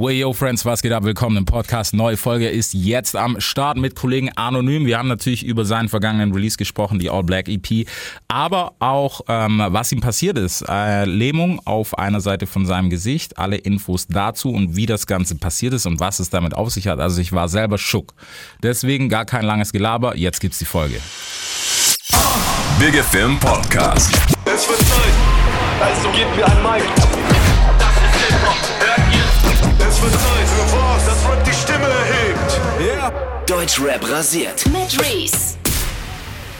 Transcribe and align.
Way 0.00 0.20
yo 0.20 0.32
Friends, 0.32 0.64
was 0.64 0.80
geht 0.80 0.92
ab? 0.92 1.02
Willkommen 1.02 1.38
im 1.38 1.44
Podcast. 1.44 1.92
Neue 1.92 2.16
Folge 2.16 2.48
ist 2.48 2.72
jetzt 2.72 3.16
am 3.16 3.40
Start 3.40 3.78
mit 3.78 3.96
Kollegen 3.96 4.30
Anonym. 4.36 4.86
Wir 4.86 4.96
haben 4.96 5.08
natürlich 5.08 5.44
über 5.44 5.64
seinen 5.64 5.88
vergangenen 5.88 6.32
Release 6.32 6.56
gesprochen, 6.56 7.00
die 7.00 7.10
All 7.10 7.24
Black 7.24 7.48
EP, 7.48 7.84
aber 8.28 8.74
auch 8.78 9.22
ähm, 9.26 9.60
was 9.70 9.90
ihm 9.90 10.00
passiert 10.00 10.38
ist. 10.38 10.64
Äh, 10.68 11.04
Lähmung 11.04 11.60
auf 11.64 11.98
einer 11.98 12.20
Seite 12.20 12.46
von 12.46 12.64
seinem 12.64 12.90
Gesicht, 12.90 13.38
alle 13.38 13.56
Infos 13.56 14.06
dazu 14.06 14.52
und 14.52 14.76
wie 14.76 14.86
das 14.86 15.08
Ganze 15.08 15.34
passiert 15.34 15.74
ist 15.74 15.84
und 15.84 15.98
was 15.98 16.20
es 16.20 16.30
damit 16.30 16.54
auf 16.54 16.70
sich 16.70 16.86
hat. 16.86 17.00
Also 17.00 17.20
ich 17.20 17.32
war 17.32 17.48
selber 17.48 17.76
schock. 17.76 18.14
Deswegen 18.62 19.08
gar 19.08 19.24
kein 19.24 19.44
langes 19.44 19.72
Gelaber. 19.72 20.16
Jetzt 20.16 20.38
gibt's 20.38 20.60
die 20.60 20.64
Folge. 20.64 21.00
Big 22.78 22.94
Film 23.02 23.36
Podcast. 23.40 24.16
Es 24.44 24.68
wird 24.68 24.78
Zeit, 24.78 25.12
also 25.80 26.08
gebt 26.12 26.36
mir 26.36 26.46
ein 26.46 26.62
Mic. 26.62 27.37
Deutschrap 33.48 34.06
rasiert. 34.10 34.66
mit 34.66 35.00
Reese. 35.00 35.56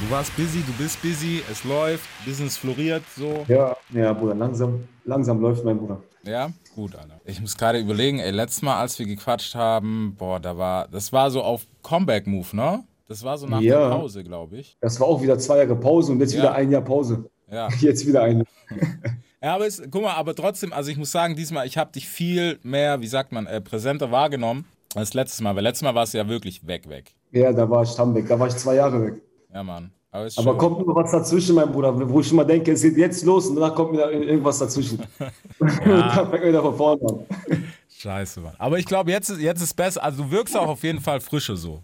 Du 0.01 0.11
warst 0.11 0.35
busy, 0.37 0.63
du 0.67 0.73
bist 0.83 1.01
busy, 1.03 1.43
es 1.51 1.63
läuft, 1.65 2.05
Business 2.25 2.57
floriert 2.57 3.03
so. 3.17 3.45
Ja, 3.49 3.77
ja, 3.93 4.13
Bruder, 4.13 4.35
langsam, 4.35 4.89
langsam 5.05 5.41
läuft 5.41 5.65
mein 5.65 5.77
Bruder. 5.79 6.01
Ja, 6.25 6.51
gut, 6.75 6.95
Alter. 6.95 7.21
Ich 7.27 7.41
muss 7.41 7.57
gerade 7.57 7.79
überlegen, 7.79 8.21
ey, 8.21 8.31
letztes 8.31 8.63
Mal, 8.63 8.79
als 8.81 8.99
wir 8.99 9.07
gequatscht 9.07 9.55
haben, 9.55 10.15
boah, 10.17 10.41
da 10.41 10.57
war, 10.57 10.89
das 10.89 11.13
war 11.13 11.31
so 11.31 11.43
auf 11.43 11.67
Comeback-Move, 11.83 12.57
ne? 12.57 12.85
Das 13.07 13.23
war 13.23 13.37
so 13.37 13.47
nach 13.47 13.61
Ja. 13.61 13.91
der 13.91 13.97
Pause, 13.97 14.25
glaube 14.25 14.57
ich. 14.57 14.77
Das 14.81 14.99
war 14.99 15.09
auch 15.09 15.21
wieder 15.21 15.39
zwei 15.39 15.59
Jahre 15.59 15.77
Pause 15.77 16.13
und 16.13 16.21
jetzt 16.21 16.33
Ja. 16.33 16.39
wieder 16.41 16.55
ein 16.55 16.71
Jahr 16.71 16.83
Pause. 16.83 17.29
Ja. 17.51 17.69
Jetzt 17.81 18.07
wieder 18.07 18.23
eine. 18.23 18.45
Ja, 19.41 19.55
aber 19.55 19.67
es, 19.69 19.81
guck 19.93 20.03
mal, 20.03 20.15
aber 20.15 20.35
trotzdem, 20.35 20.73
also 20.73 20.91
ich 20.91 20.97
muss 20.97 21.13
sagen, 21.13 21.37
diesmal, 21.37 21.65
ich 21.65 21.79
habe 21.79 21.93
dich 21.93 22.09
viel 22.09 22.59
mehr, 22.65 23.01
wie 23.01 23.07
sagt 23.07 23.31
man, 23.31 23.47
äh, 23.47 23.61
präsenter 23.61 24.11
wahrgenommen 24.11 24.65
als 24.95 25.15
letztes 25.15 25.41
Mal, 25.41 25.55
weil 25.57 25.63
letztes 25.63 25.83
Mal 25.83 25.95
warst 25.95 26.15
du 26.15 26.19
ja 26.19 26.29
wirklich 26.29 26.67
weg, 26.67 26.89
weg. 26.89 27.15
Ja, 27.33 27.53
da 27.53 27.69
war 27.69 27.83
ich 27.83 27.95
dann 27.95 28.15
weg. 28.15 28.27
Da 28.29 28.39
war 28.39 28.47
ich 28.49 28.57
zwei 28.57 28.77
Jahre 28.77 29.07
weg. 29.07 29.23
Ja, 29.53 29.63
Mann. 29.63 29.91
Aber, 30.11 30.27
Aber 30.37 30.57
kommt 30.57 30.87
nur 30.87 30.95
was 30.97 31.11
dazwischen, 31.11 31.55
mein 31.55 31.71
Bruder, 31.71 31.93
wo 32.09 32.21
ich 32.21 32.33
immer 32.33 32.45
denke, 32.45 32.73
es 32.73 32.81
geht 32.81 32.97
jetzt 32.97 33.25
los 33.27 33.47
und 33.49 33.57
danach 33.57 33.75
kommt 33.75 33.93
wieder 33.93 34.11
irgendwas 34.11 34.59
dazwischen. 34.59 34.99
dann 35.59 36.31
fängt 36.31 36.45
wieder 36.45 36.63
von 36.63 36.75
vorne 36.77 37.03
an. 37.07 37.65
Scheiße, 37.91 38.41
Mann. 38.41 38.55
Aber 38.59 38.79
ich 38.79 38.87
glaube, 38.87 39.11
jetzt, 39.11 39.29
ist- 39.29 39.41
jetzt 39.41 39.61
ist 39.63 39.75
besser, 39.75 40.03
also 40.03 40.23
du 40.23 40.31
wirkst 40.31 40.57
auch 40.57 40.69
auf 40.69 40.83
jeden 40.83 41.01
Fall 41.01 41.21
frischer 41.21 41.57
so. 41.57 41.83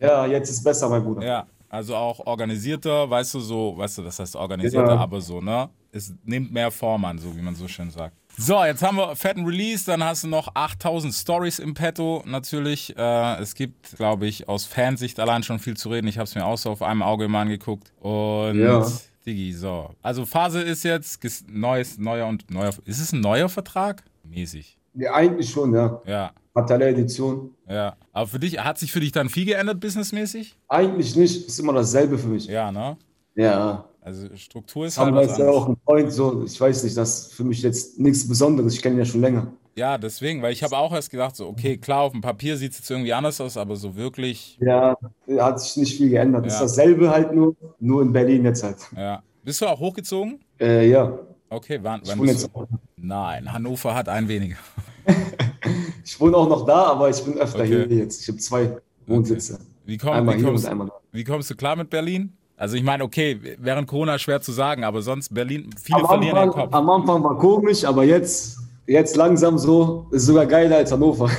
Ja, 0.00 0.26
jetzt 0.26 0.50
ist 0.50 0.62
besser, 0.62 0.88
mein 0.88 1.02
Bruder. 1.02 1.26
Ja, 1.26 1.46
also 1.68 1.96
auch 1.96 2.20
organisierter, 2.26 3.08
weißt 3.10 3.34
du, 3.34 3.40
so, 3.40 3.74
weißt 3.76 3.98
du, 3.98 4.02
das 4.02 4.18
heißt 4.18 4.36
organisierter, 4.36 4.94
Ja. 4.94 5.00
aber 5.00 5.20
so, 5.20 5.40
ne? 5.40 5.68
Es 5.90 6.12
nimmt 6.24 6.52
mehr 6.52 6.70
Form 6.70 7.04
an, 7.04 7.18
so 7.18 7.34
wie 7.36 7.40
man 7.42 7.54
so 7.54 7.66
schön 7.66 7.90
sagt. 7.90 8.14
So, 8.38 8.62
jetzt 8.64 8.82
haben 8.82 8.98
wir 8.98 9.16
fetten 9.16 9.46
Release, 9.46 9.86
dann 9.86 10.04
hast 10.04 10.24
du 10.24 10.28
noch 10.28 10.54
8000 10.54 11.14
Stories 11.14 11.58
im 11.58 11.72
Petto, 11.72 12.22
natürlich. 12.26 12.94
Äh, 12.96 13.40
es 13.40 13.54
gibt, 13.54 13.96
glaube 13.96 14.26
ich, 14.26 14.46
aus 14.46 14.66
Fansicht 14.66 15.18
allein 15.18 15.42
schon 15.42 15.58
viel 15.58 15.74
zu 15.76 15.88
reden. 15.88 16.06
Ich 16.06 16.18
habe 16.18 16.24
es 16.24 16.34
mir 16.34 16.44
auch 16.44 16.58
so 16.58 16.70
auf 16.70 16.82
einem 16.82 17.02
Auge 17.02 17.24
immer 17.24 17.38
angeguckt. 17.38 17.92
Und, 18.00 18.60
Ja. 18.60 18.86
Digi, 19.24 19.52
so. 19.54 19.90
Also 20.02 20.24
Phase 20.26 20.60
ist 20.60 20.84
jetzt 20.84 21.20
neues, 21.50 21.98
neuer 21.98 22.26
und 22.26 22.48
neuer. 22.50 22.70
Ist 22.84 23.00
es 23.00 23.12
ein 23.12 23.20
neuer 23.20 23.48
Vertrag? 23.48 24.04
Mäßig. 24.22 24.76
Ja, 24.94 25.14
eigentlich 25.14 25.50
schon, 25.50 25.74
ja. 25.74 26.00
Ja, 26.06 26.32
Fatale 26.54 26.88
Edition. 26.88 27.50
ja. 27.68 27.96
Aber 28.12 28.26
für 28.28 28.38
dich, 28.38 28.58
hat 28.62 28.78
sich 28.78 28.92
für 28.92 29.00
dich 29.00 29.12
dann 29.12 29.28
viel 29.30 29.46
geändert, 29.46 29.80
businessmäßig? 29.80 30.56
Eigentlich 30.68 31.16
nicht, 31.16 31.46
ist 31.48 31.58
immer 31.58 31.72
dasselbe 31.72 32.18
für 32.18 32.28
mich. 32.28 32.46
Ja, 32.46 32.70
ne? 32.70 32.96
Ja. 33.34 33.84
Also 34.06 34.28
Struktur 34.36 34.86
ist 34.86 34.98
halt 34.98 35.08
Aber 35.08 35.16
was 35.22 35.32
ist 35.32 35.38
ja 35.38 35.48
auch 35.50 35.68
ein 35.68 35.76
Freund, 35.84 36.12
so, 36.12 36.44
ich 36.44 36.60
weiß 36.60 36.84
nicht, 36.84 36.96
das 36.96 37.22
ist 37.22 37.34
für 37.34 37.42
mich 37.42 37.60
jetzt 37.62 37.98
nichts 37.98 38.28
Besonderes. 38.28 38.72
Ich 38.74 38.80
kenne 38.80 38.94
ihn 38.94 38.98
ja 39.00 39.04
schon 39.04 39.20
länger. 39.20 39.48
Ja, 39.74 39.98
deswegen, 39.98 40.42
weil 40.42 40.52
ich 40.52 40.62
habe 40.62 40.78
auch 40.78 40.92
erst 40.92 41.10
gedacht, 41.10 41.34
so, 41.34 41.48
okay, 41.48 41.76
klar, 41.76 42.02
auf 42.02 42.12
dem 42.12 42.20
Papier 42.20 42.56
sieht 42.56 42.70
es 42.70 42.78
jetzt 42.78 42.90
irgendwie 42.90 43.12
anders 43.12 43.40
aus, 43.40 43.56
aber 43.56 43.74
so 43.74 43.96
wirklich, 43.96 44.58
Ja, 44.60 44.96
hat 45.38 45.60
sich 45.60 45.76
nicht 45.76 45.96
viel 45.96 46.10
geändert. 46.10 46.44
Ja. 46.46 46.52
Ist 46.52 46.60
dasselbe 46.60 47.10
halt 47.10 47.34
nur, 47.34 47.56
nur 47.80 48.00
in 48.02 48.12
Berlin 48.12 48.44
jetzt 48.44 48.62
halt. 48.62 48.76
ja. 48.96 49.22
Bist 49.42 49.60
du 49.60 49.66
auch 49.66 49.80
hochgezogen? 49.80 50.38
Äh, 50.60 50.88
ja. 50.88 51.18
Okay, 51.50 51.80
wann, 51.82 52.00
Ich 52.04 52.08
wann 52.08 52.18
wohne, 52.20 52.30
bist 52.32 52.44
jetzt, 52.44 52.54
du? 52.56 52.66
Nein, 52.96 53.52
Hannover 53.52 53.92
hat 53.94 54.08
ein 54.08 54.28
weniger. 54.28 54.56
ich 56.04 56.18
wohne 56.20 56.36
auch 56.36 56.48
noch 56.48 56.64
da, 56.64 56.84
aber 56.86 57.10
ich 57.10 57.22
bin 57.24 57.38
öfter 57.38 57.60
Okay. 57.60 57.86
hier 57.88 57.98
jetzt. 57.98 58.22
Ich 58.22 58.28
habe 58.28 58.38
zwei 58.38 58.76
Wohnsitze. 59.06 59.58
Wie, 59.84 59.98
komm, 59.98 60.12
Einmal 60.12 60.34
wie, 60.34 60.38
hier 60.38 60.46
und 60.48 60.54
kommst, 60.54 60.66
einmal 60.68 60.86
da. 60.88 60.94
wie 61.12 61.24
kommst 61.24 61.50
du 61.50 61.54
klar 61.56 61.76
mit 61.76 61.90
Berlin? 61.90 62.32
Also 62.56 62.76
ich 62.76 62.82
meine, 62.82 63.04
okay, 63.04 63.38
während 63.58 63.86
Corona 63.86 64.18
schwer 64.18 64.40
zu 64.40 64.52
sagen, 64.52 64.82
aber 64.84 65.02
sonst 65.02 65.32
Berlin, 65.32 65.70
viele 65.82 66.00
Am 66.00 66.06
verlieren 66.06 66.34
den 66.36 66.44
Anfang, 66.48 66.64
Kopf. 66.64 66.74
am 66.74 66.90
Anfang 66.90 67.22
war 67.22 67.38
komisch, 67.38 67.84
aber 67.84 68.04
jetzt, 68.04 68.58
jetzt 68.86 69.14
langsam 69.16 69.58
so, 69.58 70.06
ist 70.10 70.24
sogar 70.26 70.46
geiler 70.46 70.76
als 70.76 70.90
Hannover. 70.90 71.30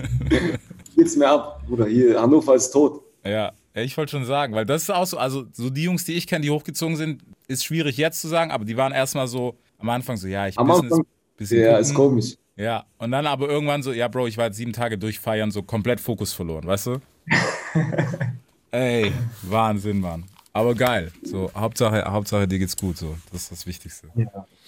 Geht's 0.96 1.16
mir 1.16 1.28
ab, 1.28 1.60
Bruder. 1.68 1.86
Hier, 1.86 2.20
Hannover 2.20 2.54
ist 2.54 2.70
tot. 2.70 3.02
Ja, 3.22 3.52
ja, 3.74 3.82
ich 3.82 3.96
wollte 3.96 4.12
schon 4.12 4.24
sagen, 4.24 4.54
weil 4.54 4.64
das 4.64 4.82
ist 4.82 4.90
auch 4.90 5.06
so, 5.06 5.18
also 5.18 5.44
so 5.52 5.68
die 5.68 5.84
Jungs, 5.84 6.04
die 6.04 6.14
ich 6.14 6.26
kenne, 6.26 6.42
die 6.42 6.50
hochgezogen 6.50 6.96
sind, 6.96 7.22
ist 7.46 7.64
schwierig 7.64 7.98
jetzt 7.98 8.20
zu 8.20 8.28
sagen, 8.28 8.50
aber 8.50 8.64
die 8.64 8.76
waren 8.76 8.92
erstmal 8.92 9.28
so 9.28 9.56
am 9.78 9.90
Anfang 9.90 10.16
so, 10.16 10.26
ja, 10.26 10.46
ich 10.48 10.58
Am 10.58 10.66
Business, 10.66 10.92
Anfang, 10.92 11.06
bisschen 11.36 11.60
ja, 11.60 11.68
gucken. 11.68 11.82
ist 11.82 11.94
komisch. 11.94 12.34
Ja, 12.56 12.84
und 12.98 13.10
dann 13.10 13.26
aber 13.26 13.48
irgendwann 13.48 13.82
so, 13.82 13.92
ja, 13.92 14.08
Bro, 14.08 14.26
ich 14.26 14.36
war 14.36 14.46
jetzt 14.46 14.56
sieben 14.56 14.72
Tage 14.72 14.98
durchfeiern, 14.98 15.50
so 15.50 15.62
komplett 15.62 16.00
Fokus 16.00 16.32
verloren, 16.32 16.66
weißt 16.66 16.86
du? 16.88 16.96
Ey, 18.70 19.12
Wahnsinn, 19.42 20.00
Mann. 20.00 20.24
Aber 20.52 20.74
geil. 20.74 21.12
So, 21.22 21.50
Hauptsache, 21.54 22.04
Hauptsache 22.04 22.48
dir 22.48 22.58
geht's 22.58 22.76
gut, 22.76 22.96
so. 22.96 23.16
Das 23.32 23.42
ist 23.42 23.52
das 23.52 23.66
Wichtigste. 23.66 24.08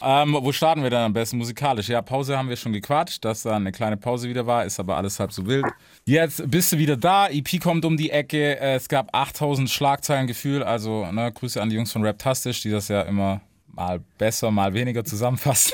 Ähm, 0.00 0.38
wo 0.40 0.52
starten 0.52 0.82
wir 0.82 0.90
dann 0.90 1.06
am 1.06 1.12
besten 1.12 1.38
musikalisch? 1.38 1.88
Ja, 1.88 2.02
Pause 2.02 2.38
haben 2.38 2.48
wir 2.48 2.56
schon 2.56 2.72
gequatscht, 2.72 3.24
dass 3.24 3.42
da 3.42 3.56
eine 3.56 3.72
kleine 3.72 3.96
Pause 3.96 4.28
wieder 4.28 4.46
war, 4.46 4.64
ist 4.64 4.78
aber 4.78 4.96
alles 4.96 5.18
halb 5.18 5.32
so 5.32 5.44
wild. 5.46 5.66
Jetzt 6.04 6.48
bist 6.48 6.72
du 6.72 6.78
wieder 6.78 6.96
da, 6.96 7.28
EP 7.28 7.60
kommt 7.60 7.84
um 7.84 7.96
die 7.96 8.10
Ecke, 8.10 8.58
es 8.58 8.88
gab 8.88 9.14
8000 9.14 9.68
Schlagzeilen 9.68 10.26
Gefühl, 10.26 10.62
also 10.62 11.06
ne, 11.10 11.32
Grüße 11.32 11.60
an 11.60 11.68
die 11.68 11.76
Jungs 11.76 11.90
von 11.92 12.04
Raptastisch, 12.04 12.62
die 12.62 12.70
das 12.70 12.88
ja 12.88 13.02
immer 13.02 13.40
mal 13.66 14.00
besser, 14.18 14.50
mal 14.50 14.72
weniger 14.74 15.04
zusammenfassen. 15.04 15.72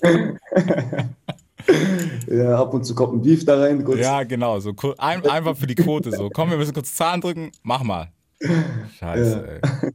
Ja, 2.26 2.58
ab 2.60 2.74
und 2.74 2.84
zu 2.84 2.94
kommt 2.94 3.14
ein 3.14 3.22
Beef 3.22 3.44
da 3.44 3.58
rein. 3.58 3.82
Kurz. 3.84 4.00
Ja, 4.00 4.22
genau. 4.24 4.60
So 4.60 4.74
ein, 4.98 5.24
einfach 5.26 5.56
für 5.56 5.66
die 5.66 5.74
Quote 5.74 6.10
so. 6.10 6.28
Komm, 6.28 6.50
wir 6.50 6.56
müssen 6.56 6.74
kurz 6.74 6.94
Zahlen 6.94 7.20
drücken. 7.20 7.52
Mach 7.62 7.82
mal. 7.82 8.10
Scheiße, 8.98 9.60
ey. 9.62 9.90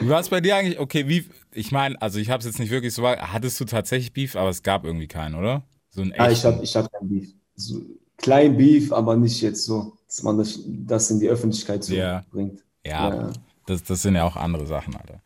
Wie 0.00 0.08
war 0.08 0.20
es 0.20 0.28
bei 0.28 0.40
dir 0.40 0.56
eigentlich? 0.56 0.78
Okay, 0.78 1.08
wie. 1.08 1.26
Ich 1.52 1.72
meine, 1.72 2.00
also 2.00 2.18
ich 2.18 2.30
habe 2.30 2.40
es 2.40 2.46
jetzt 2.46 2.58
nicht 2.58 2.70
wirklich 2.70 2.94
so. 2.94 3.06
Hattest 3.06 3.60
du 3.60 3.64
tatsächlich 3.64 4.12
Beef, 4.12 4.36
aber 4.36 4.48
es 4.50 4.62
gab 4.62 4.84
irgendwie 4.84 5.08
keinen, 5.08 5.34
oder? 5.34 5.62
So 5.90 6.02
ein 6.02 6.14
Ja, 6.16 6.30
ich 6.30 6.44
hatte 6.44 6.62
ich 6.62 6.74
hatte 6.76 6.88
kein 6.90 7.08
Beef. 7.08 7.34
So, 7.56 7.80
klein 8.16 8.56
Beef, 8.56 8.92
aber 8.92 9.16
nicht 9.16 9.40
jetzt 9.42 9.64
so, 9.64 9.92
dass 10.06 10.22
man 10.22 10.38
das, 10.38 10.60
das 10.66 11.10
in 11.10 11.20
die 11.20 11.28
Öffentlichkeit 11.28 11.84
so 11.84 11.94
Ja. 11.94 12.24
bringt. 12.30 12.62
ja, 12.86 13.10
Ja. 13.14 13.32
Das, 13.66 13.82
das 13.84 14.02
sind 14.02 14.16
ja 14.16 14.24
auch 14.24 14.36
andere 14.36 14.66
Sachen, 14.66 14.96
Alter. 14.96 15.20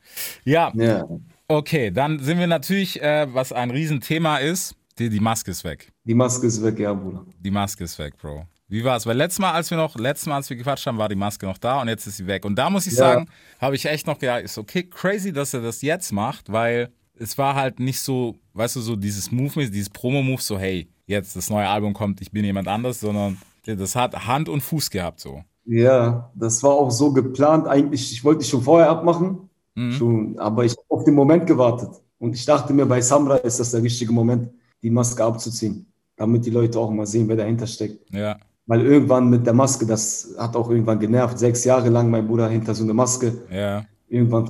Ja, 0.44 0.72
Ja. 0.74 1.06
okay, 1.48 1.90
dann 1.90 2.18
sind 2.18 2.38
wir 2.38 2.46
natürlich, 2.46 3.00
äh, 3.00 3.26
was 3.32 3.52
ein 3.52 3.70
Riesenthema 3.70 4.38
ist, 4.38 4.74
die, 4.98 5.08
die 5.08 5.20
Maske 5.20 5.50
ist 5.50 5.64
weg. 5.64 5.92
Die 6.04 6.14
Maske 6.14 6.46
ist 6.46 6.62
weg, 6.62 6.78
ja, 6.78 6.92
Bruder. 6.92 7.24
Die 7.38 7.50
Maske 7.50 7.84
ist 7.84 7.98
weg, 7.98 8.16
Bro. 8.18 8.46
Wie 8.74 8.82
war 8.82 8.96
es? 8.96 9.06
Weil 9.06 9.16
letztes 9.16 9.38
Mal, 9.38 9.52
als 9.52 9.70
wir 9.70 9.78
noch, 9.78 9.94
letztes 9.96 10.26
Mal, 10.26 10.34
als 10.34 10.50
wir 10.50 10.56
gequatscht 10.56 10.84
haben, 10.88 10.98
war 10.98 11.08
die 11.08 11.14
Maske 11.14 11.46
noch 11.46 11.58
da 11.58 11.80
und 11.80 11.86
jetzt 11.86 12.08
ist 12.08 12.16
sie 12.16 12.26
weg. 12.26 12.44
Und 12.44 12.56
da 12.56 12.70
muss 12.70 12.88
ich 12.88 12.94
Ja. 12.94 12.98
sagen, 12.98 13.28
habe 13.60 13.76
ich 13.76 13.86
echt 13.86 14.08
noch 14.08 14.18
gedacht, 14.18 14.42
ist 14.42 14.58
okay, 14.58 14.82
crazy, 14.82 15.32
dass 15.32 15.54
er 15.54 15.60
das 15.60 15.80
jetzt 15.82 16.10
macht, 16.10 16.50
weil 16.50 16.88
es 17.16 17.38
war 17.38 17.54
halt 17.54 17.78
nicht 17.78 18.00
so, 18.00 18.34
weißt 18.54 18.74
du, 18.74 18.80
so 18.80 18.96
dieses 18.96 19.30
Move, 19.30 19.70
dieses 19.70 19.90
Promo-Move, 19.90 20.42
so 20.42 20.58
hey, 20.58 20.88
jetzt 21.06 21.36
das 21.36 21.50
neue 21.50 21.68
Album 21.68 21.94
kommt, 21.94 22.20
ich 22.20 22.32
bin 22.32 22.44
jemand 22.44 22.66
anders, 22.66 22.98
sondern 22.98 23.38
das 23.64 23.94
hat 23.94 24.26
Hand 24.26 24.48
und 24.48 24.60
Fuß 24.60 24.90
gehabt, 24.90 25.20
so. 25.20 25.44
Ja, 25.66 26.32
das 26.34 26.60
war 26.64 26.72
auch 26.72 26.90
so 26.90 27.12
geplant. 27.12 27.68
Eigentlich, 27.68 28.10
ich 28.12 28.24
wollte 28.24 28.44
schon 28.44 28.62
vorher 28.62 28.90
abmachen, 28.90 29.48
Mhm. 29.76 29.92
schon, 29.92 30.38
aber 30.40 30.64
ich 30.64 30.72
habe 30.72 30.82
auf 30.88 31.04
den 31.04 31.14
Moment 31.14 31.46
gewartet. 31.46 31.90
Und 32.18 32.34
ich 32.34 32.44
dachte 32.44 32.72
mir, 32.72 32.86
bei 32.86 33.00
Samra 33.00 33.36
ist 33.36 33.60
das 33.60 33.70
der 33.70 33.82
richtige 33.84 34.12
Moment, 34.12 34.50
die 34.82 34.90
Maske 34.90 35.22
abzuziehen, 35.24 35.86
damit 36.16 36.44
die 36.44 36.50
Leute 36.50 36.76
auch 36.80 36.90
mal 36.90 37.06
sehen, 37.06 37.28
wer 37.28 37.36
dahinter 37.36 37.66
steckt. 37.68 38.10
Ja, 38.12 38.36
Weil 38.66 38.80
irgendwann 38.80 39.28
mit 39.28 39.46
der 39.46 39.52
Maske, 39.52 39.84
das 39.86 40.34
hat 40.38 40.56
auch 40.56 40.70
irgendwann 40.70 40.98
genervt. 40.98 41.38
Sechs 41.38 41.64
Jahre 41.64 41.88
lang 41.90 42.08
mein 42.10 42.26
Bruder 42.26 42.48
hinter 42.48 42.74
so 42.74 42.84
einer 42.84 42.94
Maske. 42.94 43.36
ja. 43.50 43.84
Irgendwann 44.08 44.48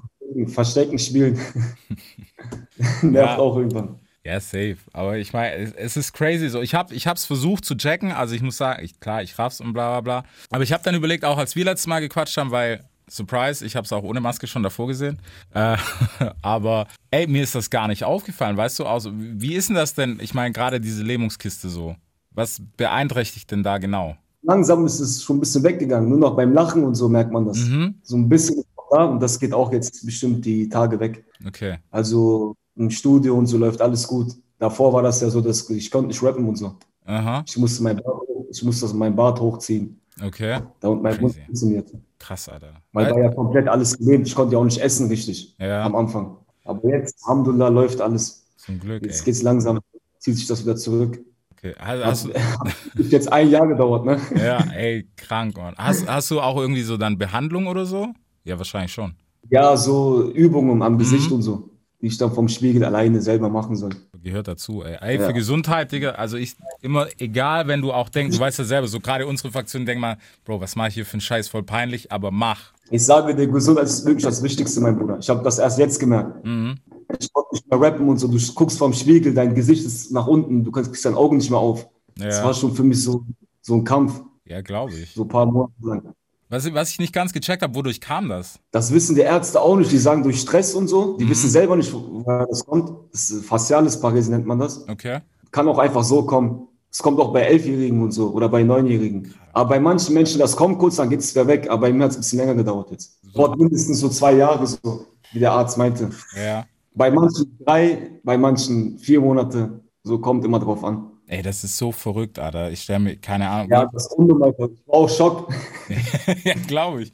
verstecken, 0.49 0.99
spielen. 0.99 1.39
Nervt 3.03 3.15
Ja. 3.15 3.39
auch 3.39 3.57
irgendwann. 3.57 3.99
Ja, 4.25 4.41
safe. 4.41 4.77
Aber 4.93 5.17
ich 5.19 5.33
meine, 5.33 5.55
es, 5.57 5.73
es 5.73 5.97
ist 5.97 6.13
crazy 6.13 6.49
so. 6.49 6.61
Ich 6.63 6.75
habe 6.75 6.95
es 6.95 7.25
versucht 7.25 7.65
zu 7.65 7.75
checken. 7.77 8.11
Also 8.13 8.35
ich 8.35 8.43
muss 8.43 8.57
sagen, 8.57 8.83
ich, 8.85 8.99
klar, 9.01 9.23
ich 9.23 9.39
raff's 9.39 9.61
und 9.61 9.73
bla 9.73 10.01
bla 10.01 10.21
bla. 10.23 10.31
Aber 10.51 10.63
ich 10.63 10.73
habe 10.73 10.83
dann 10.83 10.95
überlegt, 10.95 11.25
auch 11.25 11.39
als 11.39 11.57
wir 11.57 11.65
letztes 11.65 11.87
Mal 11.87 12.01
gequatscht 12.01 12.37
haben, 12.37 12.51
weil, 12.51 12.85
Surprise, 13.09 13.65
ich 13.65 13.77
habe 13.77 13.85
es 13.85 13.93
auch 13.93 14.03
ohne 14.03 14.21
Maske 14.21 14.47
schon 14.47 14.63
davor 14.63 14.87
gesehen. 14.89 15.19
Äh, 15.53 15.77
aber 16.43 16.87
ey, 17.11 17.27
mir 17.27 17.43
ist 17.43 17.55
das 17.55 17.69
gar 17.71 17.87
nicht 17.87 18.05
aufgefallen, 18.05 18.57
weißt 18.57 18.79
du? 18.79 18.87
Also, 18.87 19.11
wie 19.15 19.55
ist 19.55 19.69
denn 19.69 19.77
das 19.77 19.95
denn? 19.95 20.19
Ich 20.21 20.33
meine, 20.35 20.53
gerade 20.53 20.81
diese 20.81 21.03
Lähmungskiste 21.03 21.69
so. 21.69 21.95
Was 22.35 22.61
beeinträchtigt 22.77 23.51
denn 23.51 23.63
da 23.63 23.79
genau? 23.79 24.17
Langsam 24.43 24.85
ist 24.87 25.01
es 25.01 25.23
schon 25.23 25.37
ein 25.37 25.41
bisschen 25.41 25.63
weggegangen. 25.63 26.09
Nur 26.09 26.19
noch 26.19 26.37
beim 26.37 26.53
Lachen 26.53 26.85
und 26.85 26.95
so 26.95 27.09
merkt 27.09 27.33
man 27.33 27.47
das. 27.47 27.59
Mhm. 27.59 27.95
So 28.03 28.17
ein 28.17 28.29
bisschen 28.29 28.63
da 28.91 29.05
und 29.05 29.21
das 29.21 29.39
geht 29.41 29.53
auch 29.55 29.73
jetzt 29.73 30.05
bestimmt 30.05 30.45
die 30.45 30.69
Tage 30.69 31.01
weg. 31.01 31.25
Okay. 31.47 31.79
Also 31.91 32.55
im 32.77 32.91
Studio 32.91 33.37
und 33.37 33.47
so 33.47 33.57
läuft 33.59 33.81
alles 33.81 34.07
gut. 34.07 34.33
davor 34.59 34.93
war 34.93 35.03
das 35.03 35.21
ja 35.21 35.31
so, 35.31 35.41
dass 35.41 35.69
ich 35.71 35.91
konnte 35.91 36.09
nicht 36.09 36.23
rappen 36.23 36.47
und 36.49 36.57
so. 36.57 36.75
Aha, 37.07 37.43
Ich 37.47 37.57
musste 37.59 37.83
mein 37.83 37.97
Bart, 37.97 38.23
ich 38.51 38.63
musste 38.63 38.87
mein 38.95 39.15
Bart 39.17 39.41
hochziehen. 39.41 40.01
okay. 40.25 40.61
Da 40.81 40.89
und 40.89 41.03
mein 41.03 41.21
Mund 41.21 41.35
funktioniert. 41.37 41.91
Krass, 42.19 42.49
Alter. 42.49 42.75
Weil 42.93 43.11
war 43.11 43.19
ja 43.21 43.31
komplett 43.33 43.69
alles 43.69 43.97
gelebt. 43.99 44.27
Ich 44.27 44.35
konnte 44.35 44.55
ja 44.55 44.59
auch 44.59 44.65
nicht 44.65 44.79
essen 44.79 45.09
richtig 45.09 45.55
Ja. 45.59 45.85
am 45.85 45.95
Anfang. 45.97 46.37
Aber 46.65 46.87
jetzt, 46.89 47.17
Alhamdulillah, 47.25 47.69
läuft 47.69 48.01
alles. 48.01 48.47
Zum 48.57 48.81
Glück, 48.81 49.05
Jetzt 49.05 49.21
ey. 49.21 49.25
geht's 49.27 49.43
langsam, 49.43 49.81
zieht 50.19 50.37
sich 50.37 50.47
das 50.47 50.63
wieder 50.63 50.77
zurück. 50.77 51.21
Okay. 51.65 51.75
Hast, 51.79 52.27
hast, 52.27 52.29
Hat 52.35 52.75
jetzt 53.11 53.33
ein 53.33 53.51
Jahr 53.51 53.67
gedauert, 53.67 54.05
ne? 54.05 54.21
ja, 54.37 54.59
ey, 54.75 55.09
krank, 55.17 55.57
Mann. 55.57 55.75
Hast, 55.79 56.07
hast 56.07 56.31
du 56.31 56.41
auch 56.41 56.59
irgendwie 56.59 56.83
so 56.83 56.97
dann 56.97 57.17
Behandlung 57.17 57.67
oder 57.67 57.87
so? 57.87 58.09
Ja, 58.45 58.59
wahrscheinlich 58.59 58.93
schon. 58.93 59.15
Ja, 59.51 59.77
so 59.77 60.31
Übungen 60.33 60.83
am 60.83 60.99
Gesicht 60.99 61.29
Mhm. 61.31 61.37
und 61.37 61.43
so, 61.43 61.71
die 62.03 62.07
ich 62.09 62.19
dann 62.19 62.33
vom 62.33 62.49
Spiegel 62.49 62.85
alleine 62.85 63.21
selber 63.23 63.49
machen 63.49 63.77
soll. 63.77 63.91
Gehört 64.23 64.49
dazu, 64.49 64.83
ey. 64.83 64.97
Ey, 65.01 65.19
Ja. 65.21 65.27
für 65.27 65.33
Gesundheit, 65.35 65.93
Digga, 65.93 66.11
also 66.13 66.37
ich 66.37 66.55
immer, 66.83 67.07
egal, 67.19 67.67
wenn 67.67 67.81
du 67.83 67.93
auch 67.93 68.09
denkst, 68.09 68.37
du 68.37 68.43
weißt 68.43 68.59
ja 68.59 68.65
selber, 68.65 68.87
so 68.89 69.01
gerade 69.01 69.27
unsere 69.27 69.51
Fraktion, 69.51 69.85
denk 69.87 70.01
mal, 70.01 70.17
Bro, 70.45 70.61
was 70.61 70.77
mache 70.77 70.89
ich 70.89 70.95
hier 70.95 71.07
für 71.07 71.15
einen 71.15 71.21
Scheiß, 71.21 71.49
voll 71.49 71.63
peinlich, 71.63 72.11
aber 72.13 72.31
mach. 72.31 72.73
Ich 72.91 73.05
sage 73.05 73.35
dir, 73.35 73.47
Gesundheit 73.47 73.85
ist 73.87 74.05
wirklich 74.07 74.25
das 74.25 74.43
Wichtigste, 74.43 74.81
mein 74.81 74.99
Bruder. 74.99 75.19
Ich 75.19 75.29
habe 75.31 75.43
das 75.43 75.59
erst 75.59 75.79
jetzt 75.79 75.99
gemerkt. 75.99 76.45
Mhm. 76.45 76.77
Ich 77.21 77.33
konnte 77.33 77.49
nicht 77.55 77.71
mehr 77.71 77.81
rappen 77.81 78.09
und 78.09 78.19
so. 78.19 78.29
Du 78.29 78.39
guckst 78.55 78.79
vom 78.79 78.93
Spiegel, 78.93 79.35
dein 79.35 79.55
Gesicht 79.55 79.85
ist 79.85 80.13
nach 80.13 80.27
unten, 80.27 80.65
du 80.65 80.71
kannst 80.71 80.91
kriegst 80.91 81.05
deine 81.05 81.17
Augen 81.17 81.37
nicht 81.39 81.51
mehr 81.51 81.59
auf. 81.59 81.89
Das 82.17 82.39
Ja, 82.39 82.45
war 82.45 82.55
schon 82.55 82.75
für 82.75 82.85
mich 82.85 83.03
so, 83.03 83.25
so 83.63 83.75
ein 83.75 83.85
Kampf, 83.85 84.21
ja 84.47 84.61
glaube 84.61 84.93
ich. 84.95 85.13
so 85.15 85.23
ein 85.23 85.29
paar 85.29 85.47
Monate 85.47 85.73
lang. 85.83 86.03
Was, 86.51 86.73
was 86.73 86.91
ich 86.91 86.99
nicht 87.01 87.13
ganz 87.13 87.33
gecheckt 87.33 87.63
habe, 87.63 87.75
wodurch 87.75 88.01
kam 88.01 88.29
das? 88.29 88.61
Das 88.71 88.93
wissen 88.93 89.15
die 89.17 89.23
Ärzte 89.23 89.61
auch 89.61 89.77
nicht. 89.77 89.91
Die 89.91 89.99
sagen 89.99 90.23
durch 90.23 90.41
Stress 90.41 90.75
und 90.75 90.87
so. 90.89 91.15
Mhm. 91.15 91.19
Die 91.19 91.29
wissen 91.29 91.51
selber 91.51 91.75
nicht, 91.75 91.93
woher 91.93 92.47
das 92.47 92.65
kommt. 92.65 92.93
Das 93.13 93.31
ist 93.31 93.47
Facialis 93.47 93.99
Parese 93.99 94.31
nennt 94.31 94.47
man 94.47 94.59
das. 94.61 94.87
Okay. 94.89 95.21
Kann 95.51 95.67
auch 95.67 95.79
einfach 95.79 96.05
so 96.05 96.23
kommen. 96.25 96.69
Es 96.93 97.03
kommt 97.03 97.19
auch 97.19 97.33
bei 97.33 97.41
Elfjährigen 97.41 98.01
und 98.03 98.13
so 98.13 98.29
oder 98.31 98.49
bei 98.49 98.63
Neunjährigen. 98.63 99.35
Aber 99.53 99.71
bei 99.71 99.81
manchen 99.81 100.15
Menschen, 100.15 100.39
das 100.39 100.55
kommt 100.55 100.79
kurz, 100.79 100.97
dann 100.97 101.11
geht 101.11 101.21
es 101.21 101.35
wieder 101.35 101.47
weg. 101.49 101.69
Aber 101.69 101.81
bei 101.89 101.93
mir 101.93 102.05
hat 102.05 102.11
es 102.13 102.19
ein 102.19 102.21
bisschen 102.21 102.39
länger 102.39 102.55
gedauert 102.55 102.91
jetzt. 102.93 103.19
Dauert 103.35 103.59
mindestens 103.59 103.99
so 103.99 104.09
zwei 104.09 104.35
Jahre, 104.35 104.65
so 104.65 105.07
wie 105.33 105.41
der 105.41 105.51
Arzt 105.53 105.77
meinte. 105.77 106.11
Ja. 106.37 106.67
Bei 106.95 107.11
manchen 107.11 107.59
drei, 107.65 108.21
bei 108.23 108.39
manchen 108.39 108.99
vier 108.99 109.21
Monate. 109.21 109.81
So 110.05 110.19
kommt 110.19 110.45
immer 110.45 110.61
drauf 110.61 110.85
an. 110.85 111.11
Ey, 111.27 111.43
das 111.43 111.65
ist 111.65 111.77
so 111.77 111.91
verrückt, 111.91 112.39
Alter. 112.39 112.71
Ich 112.71 112.83
stelle 112.83 113.01
mir 113.01 113.17
keine 113.17 113.49
Ahnung. 113.49 113.71
Ja, 113.71 113.87
das 113.93 114.07
ist 114.07 114.13
unnormal. 114.13 114.51
Ich 114.51 114.59
war 114.59 114.71
auch 114.87 115.09
Schock. 115.09 115.53
ja 116.45 116.55
glaube 116.67 117.03
ich. 117.03 117.13